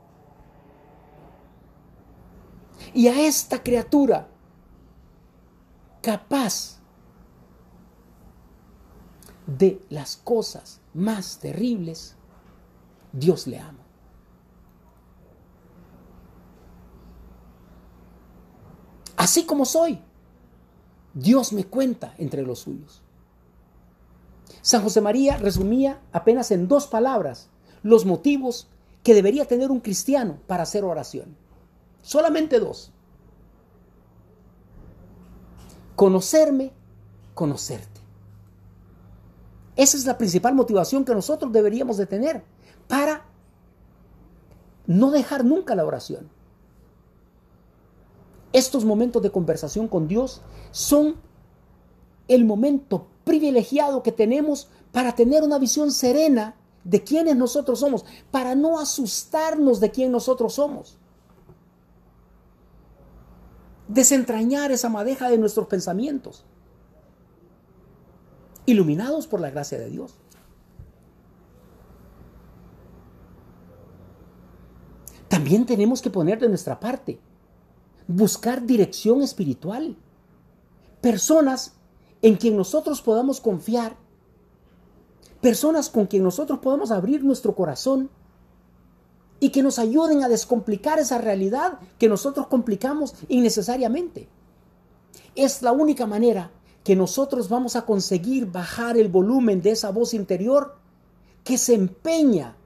Y 2.94 3.08
a 3.08 3.26
esta 3.26 3.62
criatura 3.62 4.28
capaz 6.02 6.80
de 9.46 9.82
las 9.90 10.16
cosas 10.16 10.80
más 10.94 11.38
terribles, 11.38 12.16
Dios 13.12 13.46
le 13.46 13.58
ama. 13.58 13.84
Así 19.16 19.44
como 19.44 19.66
soy, 19.66 20.00
Dios 21.12 21.52
me 21.52 21.64
cuenta 21.64 22.14
entre 22.16 22.42
los 22.42 22.60
suyos. 22.60 23.02
San 24.62 24.82
José 24.82 25.02
María 25.02 25.36
resumía 25.36 26.00
apenas 26.12 26.50
en 26.50 26.68
dos 26.68 26.86
palabras 26.86 27.49
los 27.82 28.04
motivos 28.04 28.68
que 29.02 29.14
debería 29.14 29.46
tener 29.46 29.70
un 29.70 29.80
cristiano 29.80 30.38
para 30.46 30.64
hacer 30.64 30.84
oración. 30.84 31.36
Solamente 32.02 32.58
dos. 32.58 32.92
Conocerme, 35.96 36.72
conocerte. 37.34 38.00
Esa 39.76 39.96
es 39.96 40.04
la 40.04 40.18
principal 40.18 40.54
motivación 40.54 41.04
que 41.04 41.14
nosotros 41.14 41.52
deberíamos 41.52 41.96
de 41.96 42.06
tener 42.06 42.44
para 42.88 43.24
no 44.86 45.10
dejar 45.10 45.44
nunca 45.44 45.74
la 45.74 45.84
oración. 45.84 46.28
Estos 48.52 48.84
momentos 48.84 49.22
de 49.22 49.30
conversación 49.30 49.86
con 49.86 50.08
Dios 50.08 50.42
son 50.72 51.16
el 52.28 52.44
momento 52.44 53.06
privilegiado 53.24 54.02
que 54.02 54.12
tenemos 54.12 54.68
para 54.92 55.14
tener 55.14 55.42
una 55.42 55.58
visión 55.58 55.92
serena 55.92 56.56
de 56.84 57.02
quiénes 57.04 57.36
nosotros 57.36 57.80
somos, 57.80 58.04
para 58.30 58.54
no 58.54 58.78
asustarnos 58.78 59.80
de 59.80 59.90
quién 59.90 60.10
nosotros 60.12 60.54
somos 60.54 60.98
desentrañar 63.90 64.70
esa 64.70 64.88
madeja 64.88 65.28
de 65.28 65.36
nuestros 65.36 65.66
pensamientos, 65.66 66.44
iluminados 68.64 69.26
por 69.26 69.40
la 69.40 69.50
gracia 69.50 69.78
de 69.78 69.90
Dios. 69.90 70.14
También 75.28 75.66
tenemos 75.66 76.02
que 76.02 76.10
poner 76.10 76.38
de 76.38 76.48
nuestra 76.48 76.78
parte, 76.78 77.18
buscar 78.06 78.64
dirección 78.64 79.22
espiritual, 79.22 79.96
personas 81.00 81.74
en 82.22 82.36
quien 82.36 82.56
nosotros 82.56 83.02
podamos 83.02 83.40
confiar, 83.40 83.96
personas 85.40 85.88
con 85.88 86.06
quien 86.06 86.22
nosotros 86.22 86.58
podamos 86.58 86.90
abrir 86.90 87.24
nuestro 87.24 87.54
corazón 87.54 88.10
y 89.40 89.50
que 89.50 89.62
nos 89.62 89.78
ayuden 89.78 90.22
a 90.22 90.28
descomplicar 90.28 90.98
esa 90.98 91.18
realidad 91.18 91.78
que 91.98 92.08
nosotros 92.08 92.46
complicamos 92.46 93.14
innecesariamente. 93.28 94.28
Es 95.34 95.62
la 95.62 95.72
única 95.72 96.06
manera 96.06 96.50
que 96.84 96.94
nosotros 96.94 97.48
vamos 97.48 97.76
a 97.76 97.86
conseguir 97.86 98.46
bajar 98.46 98.98
el 98.98 99.08
volumen 99.08 99.62
de 99.62 99.70
esa 99.70 99.90
voz 99.90 100.12
interior 100.12 100.76
que 101.42 101.56
se 101.56 101.74
empeña 101.74 102.56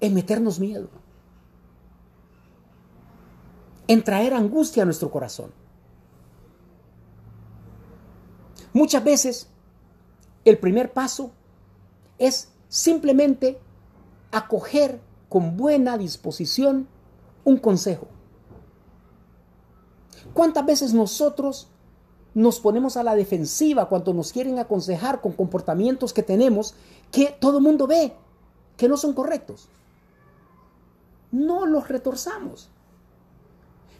en 0.00 0.14
meternos 0.14 0.58
miedo, 0.58 0.88
en 3.86 4.02
traer 4.02 4.34
angustia 4.34 4.82
a 4.82 4.86
nuestro 4.86 5.10
corazón. 5.10 5.52
Muchas 8.72 9.02
veces 9.02 9.48
el 10.46 10.58
primer 10.58 10.92
paso 10.92 11.32
es 12.18 12.48
simplemente 12.68 13.58
acoger 14.30 15.00
con 15.28 15.56
buena 15.56 15.98
disposición 15.98 16.86
un 17.44 17.58
consejo. 17.58 18.06
¿Cuántas 20.32 20.64
veces 20.64 20.94
nosotros 20.94 21.68
nos 22.32 22.60
ponemos 22.60 22.96
a 22.96 23.02
la 23.02 23.16
defensiva 23.16 23.88
cuando 23.88 24.14
nos 24.14 24.32
quieren 24.32 24.58
aconsejar 24.60 25.20
con 25.20 25.32
comportamientos 25.32 26.12
que 26.12 26.22
tenemos 26.22 26.74
que 27.10 27.36
todo 27.40 27.58
el 27.58 27.64
mundo 27.64 27.88
ve 27.88 28.14
que 28.76 28.88
no 28.88 28.96
son 28.96 29.14
correctos? 29.14 29.68
No 31.32 31.66
los 31.66 31.88
retorzamos. 31.88 32.70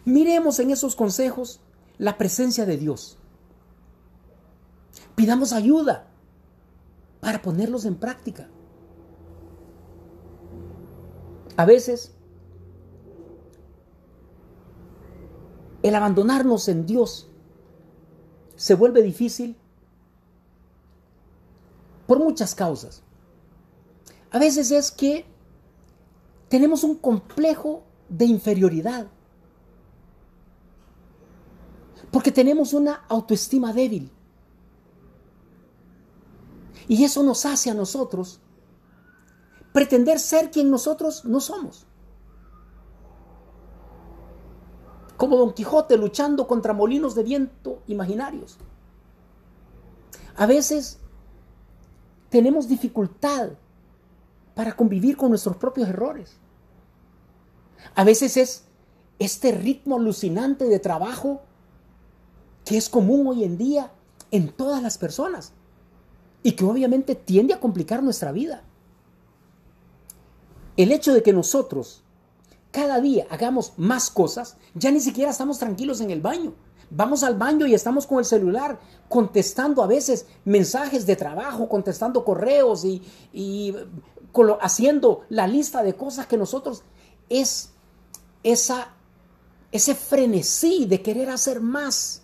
Miremos 0.05 0.59
en 0.59 0.71
esos 0.71 0.95
consejos 0.95 1.59
la 1.97 2.17
presencia 2.17 2.65
de 2.65 2.77
Dios. 2.77 3.17
Pidamos 5.15 5.51
ayuda 5.51 6.06
para 7.19 7.41
ponerlos 7.41 7.85
en 7.85 7.95
práctica. 7.95 8.49
A 11.55 11.65
veces, 11.65 12.13
el 15.81 15.95
abandonarnos 15.95 16.67
en 16.67 16.85
Dios 16.85 17.29
se 18.55 18.75
vuelve 18.75 19.01
difícil 19.01 19.55
por 22.05 22.19
muchas 22.19 22.55
causas. 22.55 23.03
A 24.31 24.39
veces 24.39 24.71
es 24.71 24.91
que 24.91 25.25
tenemos 26.49 26.83
un 26.83 26.95
complejo 26.95 27.83
de 28.09 28.25
inferioridad. 28.25 29.07
Porque 32.11 32.31
tenemos 32.31 32.73
una 32.73 33.05
autoestima 33.09 33.73
débil. 33.73 34.11
Y 36.87 37.03
eso 37.03 37.23
nos 37.23 37.45
hace 37.45 37.69
a 37.69 37.73
nosotros 37.73 38.39
pretender 39.73 40.19
ser 40.19 40.49
quien 40.51 40.71
nosotros 40.71 41.25
no 41.25 41.39
somos. 41.39 41.85
Como 45.17 45.37
Don 45.37 45.53
Quijote 45.53 45.97
luchando 45.97 46.47
contra 46.47 46.73
molinos 46.73 47.15
de 47.15 47.23
viento 47.23 47.81
imaginarios. 47.87 48.57
A 50.35 50.45
veces 50.45 50.99
tenemos 52.29 52.67
dificultad 52.67 53.49
para 54.55 54.75
convivir 54.75 55.17
con 55.17 55.29
nuestros 55.29 55.57
propios 55.57 55.89
errores. 55.89 56.37
A 57.95 58.03
veces 58.03 58.37
es 58.37 58.63
este 59.19 59.51
ritmo 59.51 59.97
alucinante 59.97 60.65
de 60.65 60.79
trabajo 60.79 61.41
que 62.63 62.77
es 62.77 62.89
común 62.89 63.27
hoy 63.27 63.43
en 63.43 63.57
día 63.57 63.91
en 64.31 64.49
todas 64.51 64.81
las 64.83 64.97
personas 64.97 65.53
y 66.47 66.53
que 66.53 66.63
obviamente 66.63 67.13
tiende 67.13 67.53
a 67.53 67.59
complicar 67.59 68.01
nuestra 68.01 68.31
vida. 68.31 68.63
El 70.77 70.93
hecho 70.93 71.13
de 71.13 71.21
que 71.21 71.33
nosotros 71.33 72.03
cada 72.71 73.01
día 73.01 73.27
hagamos 73.29 73.73
más 73.75 74.09
cosas, 74.09 74.55
ya 74.73 74.89
ni 74.89 75.01
siquiera 75.01 75.31
estamos 75.31 75.59
tranquilos 75.59 75.99
en 75.99 76.09
el 76.09 76.21
baño. 76.21 76.53
Vamos 76.89 77.23
al 77.23 77.37
baño 77.37 77.67
y 77.67 77.73
estamos 77.73 78.07
con 78.07 78.19
el 78.19 78.23
celular 78.23 78.79
contestando 79.09 79.83
a 79.83 79.87
veces 79.87 80.25
mensajes 80.45 81.05
de 81.05 81.17
trabajo, 81.17 81.67
contestando 81.67 82.23
correos 82.23 82.85
y, 82.85 83.01
y 83.33 83.75
haciendo 84.61 85.25
la 85.27 85.47
lista 85.47 85.83
de 85.83 85.95
cosas 85.95 86.27
que 86.27 86.37
nosotros 86.37 86.81
es 87.27 87.71
esa, 88.43 88.93
ese 89.73 89.95
frenesí 89.95 90.85
de 90.85 91.01
querer 91.01 91.29
hacer 91.29 91.59
más, 91.59 92.21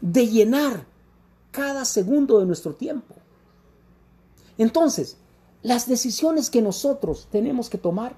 de 0.00 0.26
llenar 0.26 0.95
cada 1.56 1.86
segundo 1.86 2.38
de 2.38 2.44
nuestro 2.44 2.74
tiempo. 2.74 3.14
Entonces, 4.58 5.16
las 5.62 5.88
decisiones 5.88 6.50
que 6.50 6.60
nosotros 6.60 7.28
tenemos 7.32 7.70
que 7.70 7.78
tomar 7.78 8.14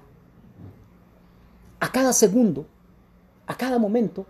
a 1.79 1.89
cada 1.89 2.11
segundo, 2.11 2.67
a 3.47 3.55
cada 3.55 3.79
momento, 3.79 4.25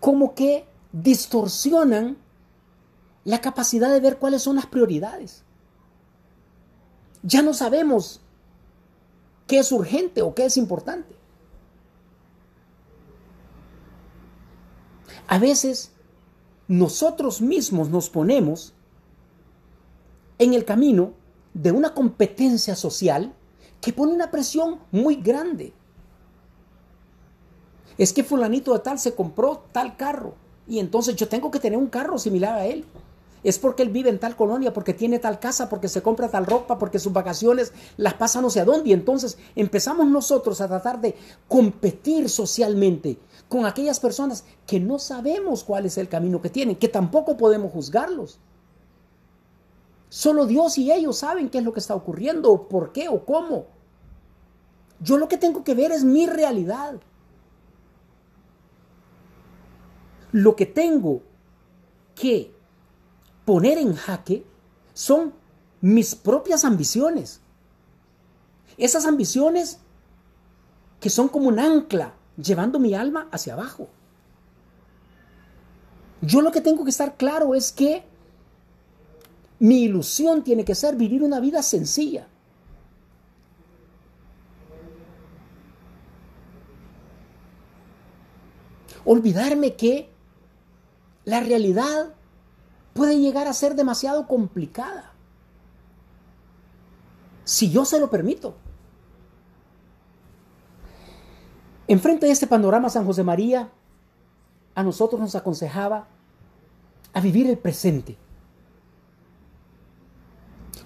como 0.00 0.34
que 0.34 0.66
distorsionan 0.90 2.16
la 3.24 3.42
capacidad 3.42 3.92
de 3.92 4.00
ver 4.00 4.18
cuáles 4.18 4.40
son 4.40 4.56
las 4.56 4.64
prioridades. 4.64 5.44
Ya 7.22 7.42
no 7.42 7.52
sabemos 7.52 8.22
qué 9.46 9.58
es 9.58 9.70
urgente 9.70 10.22
o 10.22 10.34
qué 10.34 10.46
es 10.46 10.56
importante. 10.56 11.14
A 15.28 15.38
veces 15.38 15.92
nosotros 16.70 17.40
mismos 17.40 17.90
nos 17.90 18.08
ponemos 18.08 18.74
en 20.38 20.54
el 20.54 20.64
camino 20.64 21.14
de 21.52 21.72
una 21.72 21.94
competencia 21.94 22.76
social 22.76 23.34
que 23.80 23.92
pone 23.92 24.12
una 24.12 24.30
presión 24.30 24.78
muy 24.92 25.16
grande. 25.16 25.72
Es 27.98 28.12
que 28.12 28.22
fulanito 28.22 28.72
de 28.72 28.78
tal 28.78 29.00
se 29.00 29.16
compró 29.16 29.64
tal 29.72 29.96
carro 29.96 30.36
y 30.68 30.78
entonces 30.78 31.16
yo 31.16 31.26
tengo 31.26 31.50
que 31.50 31.58
tener 31.58 31.76
un 31.76 31.88
carro 31.88 32.20
similar 32.20 32.54
a 32.54 32.66
él 32.66 32.84
es 33.42 33.58
porque 33.58 33.82
él 33.82 33.88
vive 33.88 34.10
en 34.10 34.18
tal 34.18 34.36
colonia, 34.36 34.72
porque 34.72 34.94
tiene 34.94 35.18
tal 35.18 35.40
casa, 35.40 35.68
porque 35.68 35.88
se 35.88 36.02
compra 36.02 36.28
tal 36.28 36.46
ropa, 36.46 36.78
porque 36.78 36.98
sus 36.98 37.12
vacaciones 37.12 37.72
las 37.96 38.14
pasa 38.14 38.40
no 38.40 38.50
sé 38.50 38.60
a 38.60 38.64
dónde. 38.64 38.90
Y 38.90 38.92
entonces 38.92 39.38
empezamos 39.56 40.06
nosotros 40.06 40.60
a 40.60 40.68
tratar 40.68 41.00
de 41.00 41.16
competir 41.48 42.28
socialmente 42.28 43.18
con 43.50 43.66
aquellas 43.66 43.98
personas 43.98 44.44
que 44.64 44.78
no 44.78 45.00
sabemos 45.00 45.64
cuál 45.64 45.84
es 45.84 45.98
el 45.98 46.08
camino 46.08 46.40
que 46.40 46.50
tienen, 46.50 46.76
que 46.76 46.88
tampoco 46.88 47.36
podemos 47.36 47.72
juzgarlos. 47.72 48.38
Solo 50.08 50.46
Dios 50.46 50.78
y 50.78 50.92
ellos 50.92 51.18
saben 51.18 51.50
qué 51.50 51.58
es 51.58 51.64
lo 51.64 51.72
que 51.72 51.80
está 51.80 51.96
ocurriendo, 51.96 52.52
o 52.52 52.68
por 52.68 52.92
qué, 52.92 53.08
o 53.08 53.26
cómo. 53.26 53.66
Yo 55.00 55.18
lo 55.18 55.28
que 55.28 55.36
tengo 55.36 55.64
que 55.64 55.74
ver 55.74 55.90
es 55.90 56.04
mi 56.04 56.28
realidad. 56.28 57.00
Lo 60.30 60.54
que 60.54 60.66
tengo 60.66 61.22
que 62.14 62.54
poner 63.44 63.78
en 63.78 63.96
jaque 63.96 64.46
son 64.94 65.34
mis 65.80 66.14
propias 66.14 66.64
ambiciones. 66.64 67.40
Esas 68.76 69.06
ambiciones 69.06 69.80
que 71.00 71.10
son 71.10 71.26
como 71.26 71.48
un 71.48 71.58
ancla 71.58 72.14
llevando 72.36 72.78
mi 72.78 72.94
alma 72.94 73.28
hacia 73.32 73.54
abajo. 73.54 73.88
Yo 76.22 76.42
lo 76.42 76.52
que 76.52 76.60
tengo 76.60 76.84
que 76.84 76.90
estar 76.90 77.16
claro 77.16 77.54
es 77.54 77.72
que 77.72 78.04
mi 79.58 79.82
ilusión 79.82 80.42
tiene 80.42 80.64
que 80.64 80.74
ser 80.74 80.96
vivir 80.96 81.22
una 81.22 81.40
vida 81.40 81.62
sencilla. 81.62 82.26
Olvidarme 89.04 89.76
que 89.76 90.10
la 91.24 91.40
realidad 91.40 92.14
puede 92.92 93.18
llegar 93.18 93.48
a 93.48 93.52
ser 93.52 93.74
demasiado 93.74 94.26
complicada. 94.26 95.12
Si 97.44 97.70
yo 97.70 97.84
se 97.84 97.98
lo 97.98 98.10
permito. 98.10 98.54
Enfrente 101.90 102.26
de 102.26 102.30
este 102.30 102.46
panorama, 102.46 102.88
San 102.88 103.04
José 103.04 103.24
María 103.24 103.68
a 104.76 104.84
nosotros 104.84 105.20
nos 105.20 105.34
aconsejaba 105.34 106.06
a 107.12 107.20
vivir 107.20 107.48
el 107.48 107.58
presente. 107.58 108.16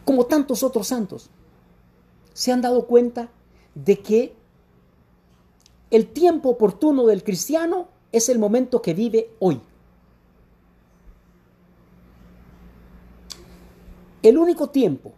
Como 0.07 0.24
tantos 0.24 0.62
otros 0.62 0.86
santos, 0.86 1.28
se 2.32 2.52
han 2.52 2.62
dado 2.62 2.86
cuenta 2.86 3.28
de 3.74 3.98
que 4.00 4.34
el 5.90 6.07
tiempo 6.07 6.48
oportuno 6.48 7.05
del 7.05 7.22
cristiano 7.22 7.88
es 8.11 8.30
el 8.30 8.38
momento 8.38 8.80
que 8.80 8.94
vive 8.94 9.28
hoy. 9.40 9.61
El 14.22 14.38
único 14.38 14.70
tiempo 14.70 15.12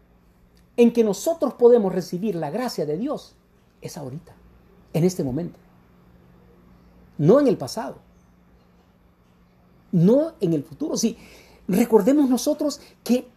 en 0.77 0.93
que 0.93 1.05
nosotros 1.05 1.55
podemos 1.55 1.95
recibir 1.95 2.35
la 2.35 2.51
gracia 2.51 2.85
de 2.87 2.99
Dios 2.99 3.37
es 3.83 3.97
ahorita, 3.97 4.35
en 4.93 5.05
este 5.05 5.23
momento. 5.23 5.61
No 7.19 7.41
en 7.41 7.47
el 7.47 7.57
pasado. 7.57 7.97
No 9.93 10.35
en 10.41 10.53
el 10.53 10.63
futuro. 10.63 10.97
Sí, 10.97 11.17
recordemos 11.69 12.29
nosotros 12.29 12.81
que 13.03 13.29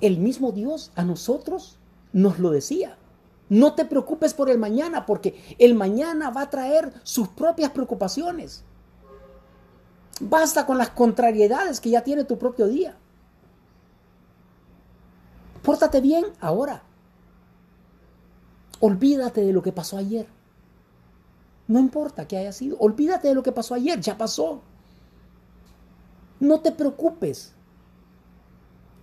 el 0.00 0.18
mismo 0.18 0.52
Dios 0.52 0.90
a 0.94 1.04
nosotros 1.04 1.78
nos 2.12 2.38
lo 2.38 2.50
decía. 2.50 2.98
No 3.48 3.74
te 3.74 3.84
preocupes 3.84 4.34
por 4.34 4.50
el 4.50 4.58
mañana, 4.58 5.06
porque 5.06 5.56
el 5.58 5.74
mañana 5.74 6.30
va 6.30 6.42
a 6.42 6.50
traer 6.50 6.92
sus 7.02 7.28
propias 7.28 7.70
preocupaciones. 7.70 8.64
Basta 10.20 10.66
con 10.66 10.78
las 10.78 10.90
contrariedades 10.90 11.80
que 11.80 11.90
ya 11.90 12.02
tiene 12.02 12.24
tu 12.24 12.38
propio 12.38 12.66
día. 12.66 12.96
Pórtate 15.62 16.00
bien 16.00 16.26
ahora. 16.40 16.82
Olvídate 18.80 19.40
de 19.40 19.52
lo 19.52 19.62
que 19.62 19.72
pasó 19.72 19.96
ayer. 19.96 20.26
No 21.66 21.78
importa 21.78 22.28
que 22.28 22.36
haya 22.36 22.52
sido. 22.52 22.76
Olvídate 22.78 23.28
de 23.28 23.34
lo 23.34 23.42
que 23.42 23.52
pasó 23.52 23.74
ayer. 23.74 24.00
Ya 24.00 24.18
pasó. 24.18 24.60
No 26.40 26.60
te 26.60 26.72
preocupes. 26.72 27.52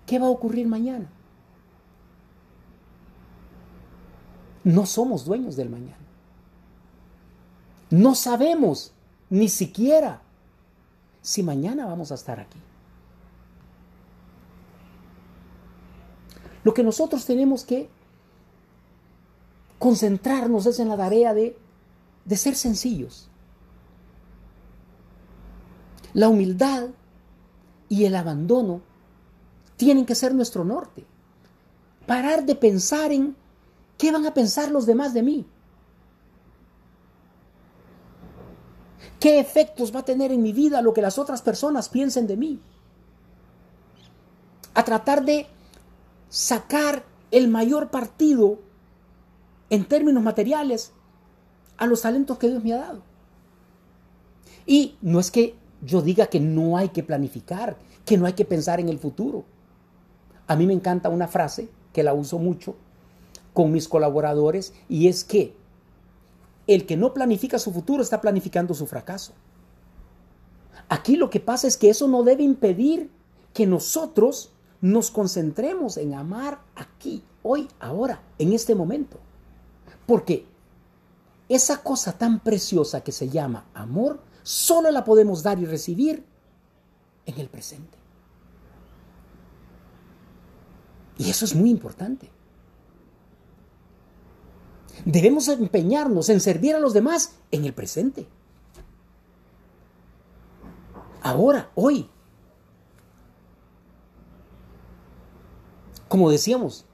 ¿Qué 0.05 0.19
va 0.19 0.27
a 0.27 0.31
ocurrir 0.31 0.67
mañana? 0.67 1.09
No 4.63 4.85
somos 4.85 5.25
dueños 5.25 5.55
del 5.55 5.69
mañana. 5.69 5.97
No 7.89 8.15
sabemos 8.15 8.93
ni 9.29 9.49
siquiera 9.49 10.21
si 11.21 11.43
mañana 11.43 11.85
vamos 11.85 12.11
a 12.11 12.15
estar 12.15 12.39
aquí. 12.39 12.59
Lo 16.63 16.73
que 16.73 16.83
nosotros 16.83 17.25
tenemos 17.25 17.63
que 17.63 17.89
concentrarnos 19.79 20.67
es 20.67 20.79
en 20.79 20.89
la 20.89 20.97
tarea 20.97 21.33
de, 21.33 21.57
de 22.25 22.37
ser 22.37 22.55
sencillos, 22.55 23.31
La 26.13 26.27
humildad 26.27 26.89
y 27.87 28.05
el 28.05 28.15
abandono 28.15 28.81
tienen 29.77 30.05
que 30.05 30.15
ser 30.15 30.35
nuestro 30.35 30.65
norte. 30.65 31.05
Parar 32.05 32.45
de 32.45 32.55
pensar 32.55 33.11
en 33.11 33.35
qué 33.97 34.11
van 34.11 34.25
a 34.25 34.33
pensar 34.33 34.71
los 34.71 34.85
demás 34.85 35.13
de 35.13 35.23
mí. 35.23 35.45
¿Qué 39.19 39.39
efectos 39.39 39.95
va 39.95 39.99
a 39.99 40.05
tener 40.05 40.31
en 40.31 40.41
mi 40.41 40.51
vida 40.51 40.81
lo 40.81 40.93
que 40.93 41.01
las 41.01 41.17
otras 41.17 41.41
personas 41.41 41.89
piensen 41.89 42.27
de 42.27 42.37
mí? 42.37 42.59
A 44.73 44.83
tratar 44.83 45.23
de 45.23 45.47
sacar 46.29 47.05
el 47.29 47.47
mayor 47.47 47.91
partido 47.91 48.59
en 49.69 49.85
términos 49.85 50.23
materiales 50.23 50.91
a 51.81 51.87
los 51.87 52.03
talentos 52.03 52.37
que 52.37 52.47
Dios 52.47 52.63
me 52.63 52.73
ha 52.73 52.77
dado. 52.77 53.01
Y 54.67 54.97
no 55.01 55.19
es 55.19 55.31
que 55.31 55.55
yo 55.81 56.03
diga 56.03 56.27
que 56.27 56.39
no 56.39 56.77
hay 56.77 56.89
que 56.89 57.01
planificar, 57.01 57.75
que 58.05 58.19
no 58.19 58.27
hay 58.27 58.33
que 58.33 58.45
pensar 58.45 58.79
en 58.79 58.87
el 58.87 58.99
futuro. 58.99 59.45
A 60.45 60.55
mí 60.55 60.67
me 60.67 60.73
encanta 60.73 61.09
una 61.09 61.27
frase 61.27 61.69
que 61.91 62.03
la 62.03 62.13
uso 62.13 62.37
mucho 62.37 62.75
con 63.53 63.71
mis 63.71 63.87
colaboradores 63.87 64.73
y 64.89 65.07
es 65.07 65.23
que 65.23 65.55
el 66.67 66.85
que 66.85 66.97
no 66.97 67.15
planifica 67.15 67.57
su 67.57 67.73
futuro 67.73 68.03
está 68.03 68.21
planificando 68.21 68.75
su 68.75 68.85
fracaso. 68.85 69.33
Aquí 70.87 71.15
lo 71.15 71.31
que 71.31 71.39
pasa 71.39 71.65
es 71.65 71.77
que 71.77 71.89
eso 71.89 72.07
no 72.07 72.21
debe 72.21 72.43
impedir 72.43 73.09
que 73.55 73.65
nosotros 73.65 74.51
nos 74.81 75.09
concentremos 75.09 75.97
en 75.97 76.13
amar 76.13 76.59
aquí, 76.75 77.23
hoy, 77.41 77.67
ahora, 77.79 78.21
en 78.37 78.53
este 78.53 78.75
momento. 78.75 79.17
Porque 80.05 80.50
esa 81.55 81.83
cosa 81.83 82.17
tan 82.17 82.39
preciosa 82.39 83.01
que 83.01 83.11
se 83.11 83.27
llama 83.27 83.65
amor, 83.73 84.21
solo 84.41 84.89
la 84.89 85.03
podemos 85.03 85.43
dar 85.43 85.59
y 85.59 85.65
recibir 85.65 86.25
en 87.25 87.39
el 87.39 87.49
presente. 87.49 87.97
Y 91.17 91.29
eso 91.29 91.43
es 91.43 91.53
muy 91.53 91.69
importante. 91.69 92.31
Debemos 95.03 95.49
empeñarnos 95.49 96.29
en 96.29 96.39
servir 96.39 96.73
a 96.75 96.79
los 96.79 96.93
demás 96.93 97.35
en 97.51 97.65
el 97.65 97.73
presente. 97.73 98.27
Ahora, 101.21 101.69
hoy. 101.75 102.09
Como 106.07 106.29
decíamos 106.31 106.85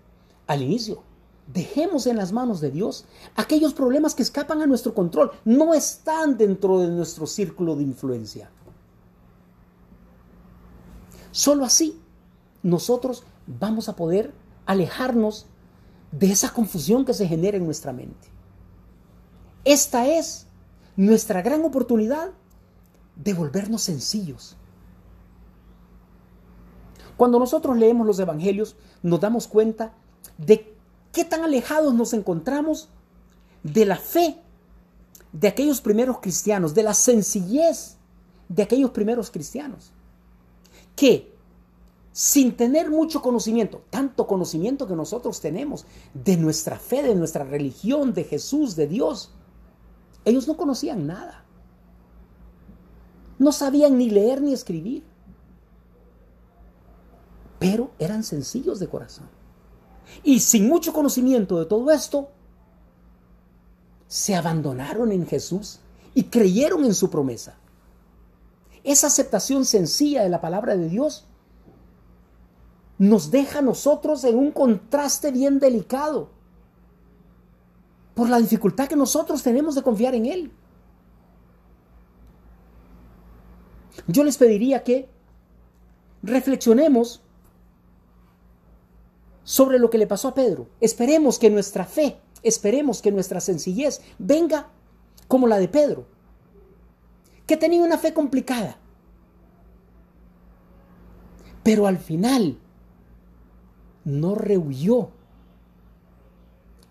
al 0.47 0.63
inicio, 0.63 1.03
dejemos 1.53 2.07
en 2.07 2.17
las 2.17 2.31
manos 2.31 2.61
de 2.61 2.71
Dios 2.71 3.05
aquellos 3.35 3.73
problemas 3.73 4.13
que 4.13 4.23
escapan 4.23 4.61
a 4.61 4.67
nuestro 4.67 4.93
control. 4.93 5.31
No 5.45 5.73
están 5.73 6.37
dentro 6.37 6.79
de 6.79 6.89
nuestro 6.89 7.25
círculo 7.25 7.75
de 7.75 7.83
influencia. 7.83 8.49
Solo 11.31 11.65
así 11.65 11.99
nosotros 12.63 13.23
vamos 13.45 13.89
a 13.89 13.95
poder 13.95 14.33
alejarnos 14.65 15.45
de 16.11 16.31
esa 16.31 16.53
confusión 16.53 17.05
que 17.05 17.13
se 17.13 17.27
genera 17.27 17.57
en 17.57 17.65
nuestra 17.65 17.93
mente. 17.93 18.27
Esta 19.63 20.07
es 20.07 20.47
nuestra 20.95 21.41
gran 21.41 21.63
oportunidad 21.63 22.31
de 23.15 23.33
volvernos 23.33 23.83
sencillos. 23.83 24.55
Cuando 27.17 27.39
nosotros 27.39 27.77
leemos 27.77 28.05
los 28.05 28.19
evangelios, 28.19 28.75
nos 29.01 29.19
damos 29.19 29.47
cuenta 29.47 29.93
de 30.37 30.76
qué 31.17 31.25
tan 31.25 31.43
alejados 31.43 31.95
nos 31.95 32.13
encontramos 32.13 32.89
de 33.63 33.87
la 33.87 33.95
fe 33.95 34.39
de 35.31 35.47
aquellos 35.47 35.81
primeros 35.81 36.19
cristianos, 36.19 36.75
de 36.75 36.83
la 36.83 36.93
sencillez 36.93 37.97
de 38.49 38.61
aquellos 38.61 38.91
primeros 38.91 39.31
cristianos, 39.31 39.93
que 40.95 41.35
sin 42.11 42.55
tener 42.55 42.91
mucho 42.91 43.23
conocimiento, 43.23 43.81
tanto 43.89 44.27
conocimiento 44.27 44.87
que 44.87 44.95
nosotros 44.95 45.41
tenemos 45.41 45.87
de 46.13 46.37
nuestra 46.37 46.77
fe, 46.77 47.01
de 47.01 47.15
nuestra 47.15 47.43
religión, 47.43 48.13
de 48.13 48.23
Jesús, 48.23 48.75
de 48.75 48.85
Dios. 48.85 49.31
Ellos 50.23 50.47
no 50.47 50.55
conocían 50.55 51.07
nada. 51.07 51.45
No 53.39 53.51
sabían 53.51 53.97
ni 53.97 54.11
leer 54.11 54.39
ni 54.39 54.53
escribir. 54.53 55.03
Pero 57.57 57.89
eran 57.97 58.23
sencillos 58.23 58.77
de 58.77 58.87
corazón. 58.87 59.27
Y 60.27 60.41
sin 60.41 60.67
mucho 60.67 60.91
conocimiento 60.91 61.57
de 61.57 61.65
todo 61.65 61.89
esto, 61.89 62.27
se 64.09 64.35
abandonaron 64.35 65.13
en 65.13 65.25
Jesús 65.25 65.79
y 66.13 66.25
creyeron 66.25 66.83
en 66.83 66.93
su 66.93 67.09
promesa. 67.09 67.55
Esa 68.83 69.07
aceptación 69.07 69.63
sencilla 69.63 70.23
de 70.23 70.29
la 70.29 70.41
palabra 70.41 70.75
de 70.75 70.89
Dios 70.89 71.25
nos 72.97 73.31
deja 73.31 73.59
a 73.59 73.61
nosotros 73.61 74.25
en 74.25 74.37
un 74.37 74.51
contraste 74.51 75.31
bien 75.31 75.59
delicado 75.59 76.29
por 78.13 78.27
la 78.27 78.39
dificultad 78.39 78.89
que 78.89 78.97
nosotros 78.97 79.41
tenemos 79.43 79.75
de 79.75 79.81
confiar 79.81 80.13
en 80.13 80.25
Él. 80.25 80.51
Yo 84.07 84.25
les 84.25 84.37
pediría 84.37 84.83
que 84.83 85.07
reflexionemos 86.21 87.21
sobre 89.47 89.79
lo 89.79 89.89
que 89.89 89.97
le 89.97 90.07
pasó 90.07 90.27
a 90.27 90.33
Pedro. 90.33 90.67
Esperemos 90.81 91.39
que 91.39 91.49
nuestra 91.49 91.85
fe, 91.85 92.17
esperemos 92.43 93.01
que 93.01 93.13
nuestra 93.13 93.39
sencillez 93.39 94.01
venga 94.19 94.67
como 95.29 95.47
la 95.47 95.57
de 95.57 95.69
Pedro, 95.69 96.05
que 97.45 97.55
tenía 97.55 97.81
una 97.81 97.97
fe 97.97 98.13
complicada. 98.13 98.77
Pero 101.63 101.87
al 101.87 101.97
final 101.97 102.57
no 104.03 104.35
rehuyó 104.35 105.11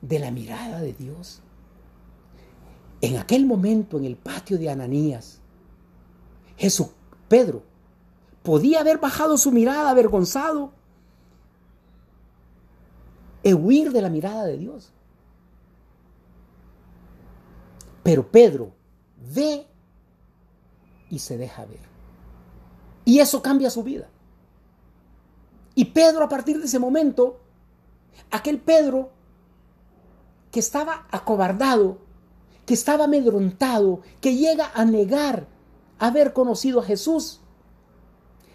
de 0.01 0.19
la 0.19 0.31
mirada 0.31 0.81
de 0.81 0.95
Dios. 0.95 1.43
En 3.03 3.19
aquel 3.19 3.45
momento, 3.45 3.99
en 3.99 4.07
el 4.07 4.17
patio 4.17 4.57
de 4.57 4.71
Ananías, 4.71 5.43
Jesús, 6.57 6.89
Pedro, 7.29 7.65
podía 8.43 8.81
haber 8.81 8.97
bajado 8.97 9.37
su 9.37 9.53
mirada 9.53 9.91
avergonzado 9.91 10.73
e 13.47 13.55
huir 13.55 13.93
de 13.93 14.03
la 14.03 14.11
mirada 14.11 14.45
de 14.45 14.59
Dios. 14.59 14.91
Pero 18.03 18.29
Pedro 18.29 18.73
ve 19.33 19.69
y 21.11 21.21
se 21.21 21.39
deja 21.39 21.65
ver. 21.65 21.79
Y 23.05 23.21
eso 23.21 23.43
cambia 23.43 23.71
su 23.71 23.85
vida. 23.85 24.09
Y 25.77 25.85
Pedro 25.85 26.25
a 26.25 26.29
partir 26.29 26.59
de 26.59 26.65
ese 26.65 26.81
momento, 26.81 27.39
aquel 28.33 28.59
Pedro 28.59 29.11
que 30.51 30.59
estaba 30.59 31.07
acobardado, 31.13 31.99
que 32.65 32.75
estaba 32.75 33.05
amedrontado, 33.05 34.01
que 34.21 34.35
llega 34.35 34.73
a 34.75 34.85
negar 34.85 35.47
haber 36.01 36.33
conocido 36.33 36.81
a 36.81 36.85
Jesús, 36.85 37.39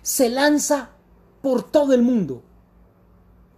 se 0.02 0.28
lanza 0.28 0.90
por 1.42 1.64
todo 1.64 1.94
el 1.94 2.02
mundo, 2.02 2.44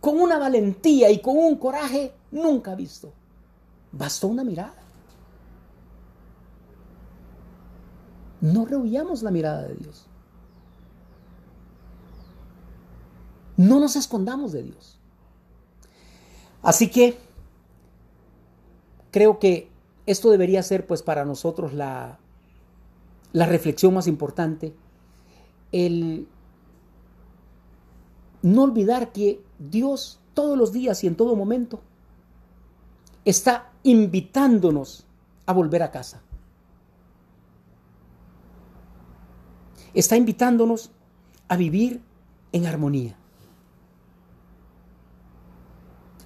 con 0.03 0.19
una 0.19 0.37
valentía 0.37 1.09
y 1.11 1.21
con 1.21 1.37
un 1.37 1.55
coraje 1.55 2.13
nunca 2.29 2.75
visto. 2.75 3.13
Bastó 3.93 4.27
una 4.27 4.43
mirada. 4.43 4.75
No 8.41 8.65
rehuyamos 8.65 9.23
la 9.23 9.31
mirada 9.31 9.65
de 9.65 9.75
Dios. 9.75 10.05
No 13.55 13.79
nos 13.79 13.95
escondamos 13.95 14.51
de 14.51 14.63
Dios. 14.63 14.99
Así 16.61 16.89
que 16.89 17.17
creo 19.09 19.39
que 19.39 19.69
esto 20.05 20.31
debería 20.31 20.63
ser 20.63 20.85
pues 20.85 21.01
para 21.01 21.23
nosotros 21.23 21.71
la, 21.71 22.19
la 23.31 23.45
reflexión 23.45 23.93
más 23.93 24.07
importante. 24.07 24.75
El 25.71 26.27
no 28.41 28.63
olvidar 28.63 29.13
que 29.13 29.41
Dios 29.69 30.19
todos 30.33 30.57
los 30.57 30.71
días 30.71 31.03
y 31.03 31.07
en 31.07 31.15
todo 31.15 31.35
momento 31.35 31.81
está 33.25 33.71
invitándonos 33.83 35.05
a 35.45 35.53
volver 35.53 35.83
a 35.83 35.91
casa. 35.91 36.21
Está 39.93 40.17
invitándonos 40.17 40.91
a 41.47 41.55
vivir 41.55 42.01
en 42.51 42.65
armonía. 42.65 43.15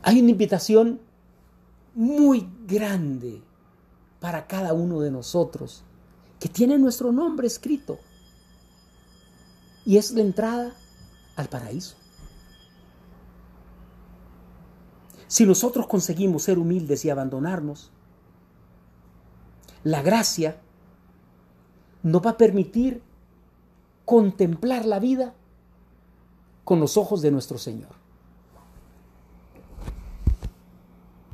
Hay 0.03 0.21
una 0.21 0.31
invitación 0.31 1.01
muy 1.93 2.47
grande 2.65 3.41
para 4.19 4.47
cada 4.47 4.73
uno 4.73 5.01
de 5.01 5.11
nosotros 5.11 5.83
que 6.39 6.47
tiene 6.47 6.77
nuestro 6.77 7.11
nombre 7.11 7.47
escrito. 7.47 7.99
Y 9.85 9.97
es 9.97 10.11
la 10.11 10.21
entrada 10.21 10.73
al 11.35 11.49
paraíso. 11.49 11.95
Si 15.27 15.45
nosotros 15.45 15.87
conseguimos 15.87 16.43
ser 16.43 16.57
humildes 16.57 17.03
y 17.05 17.09
abandonarnos, 17.09 17.91
la 19.83 20.01
gracia 20.01 20.57
nos 22.03 22.25
va 22.25 22.31
a 22.31 22.37
permitir 22.37 23.01
contemplar 24.05 24.85
la 24.85 24.99
vida 24.99 25.33
con 26.63 26.79
los 26.79 26.97
ojos 26.97 27.21
de 27.21 27.31
nuestro 27.31 27.57
Señor. 27.57 28.06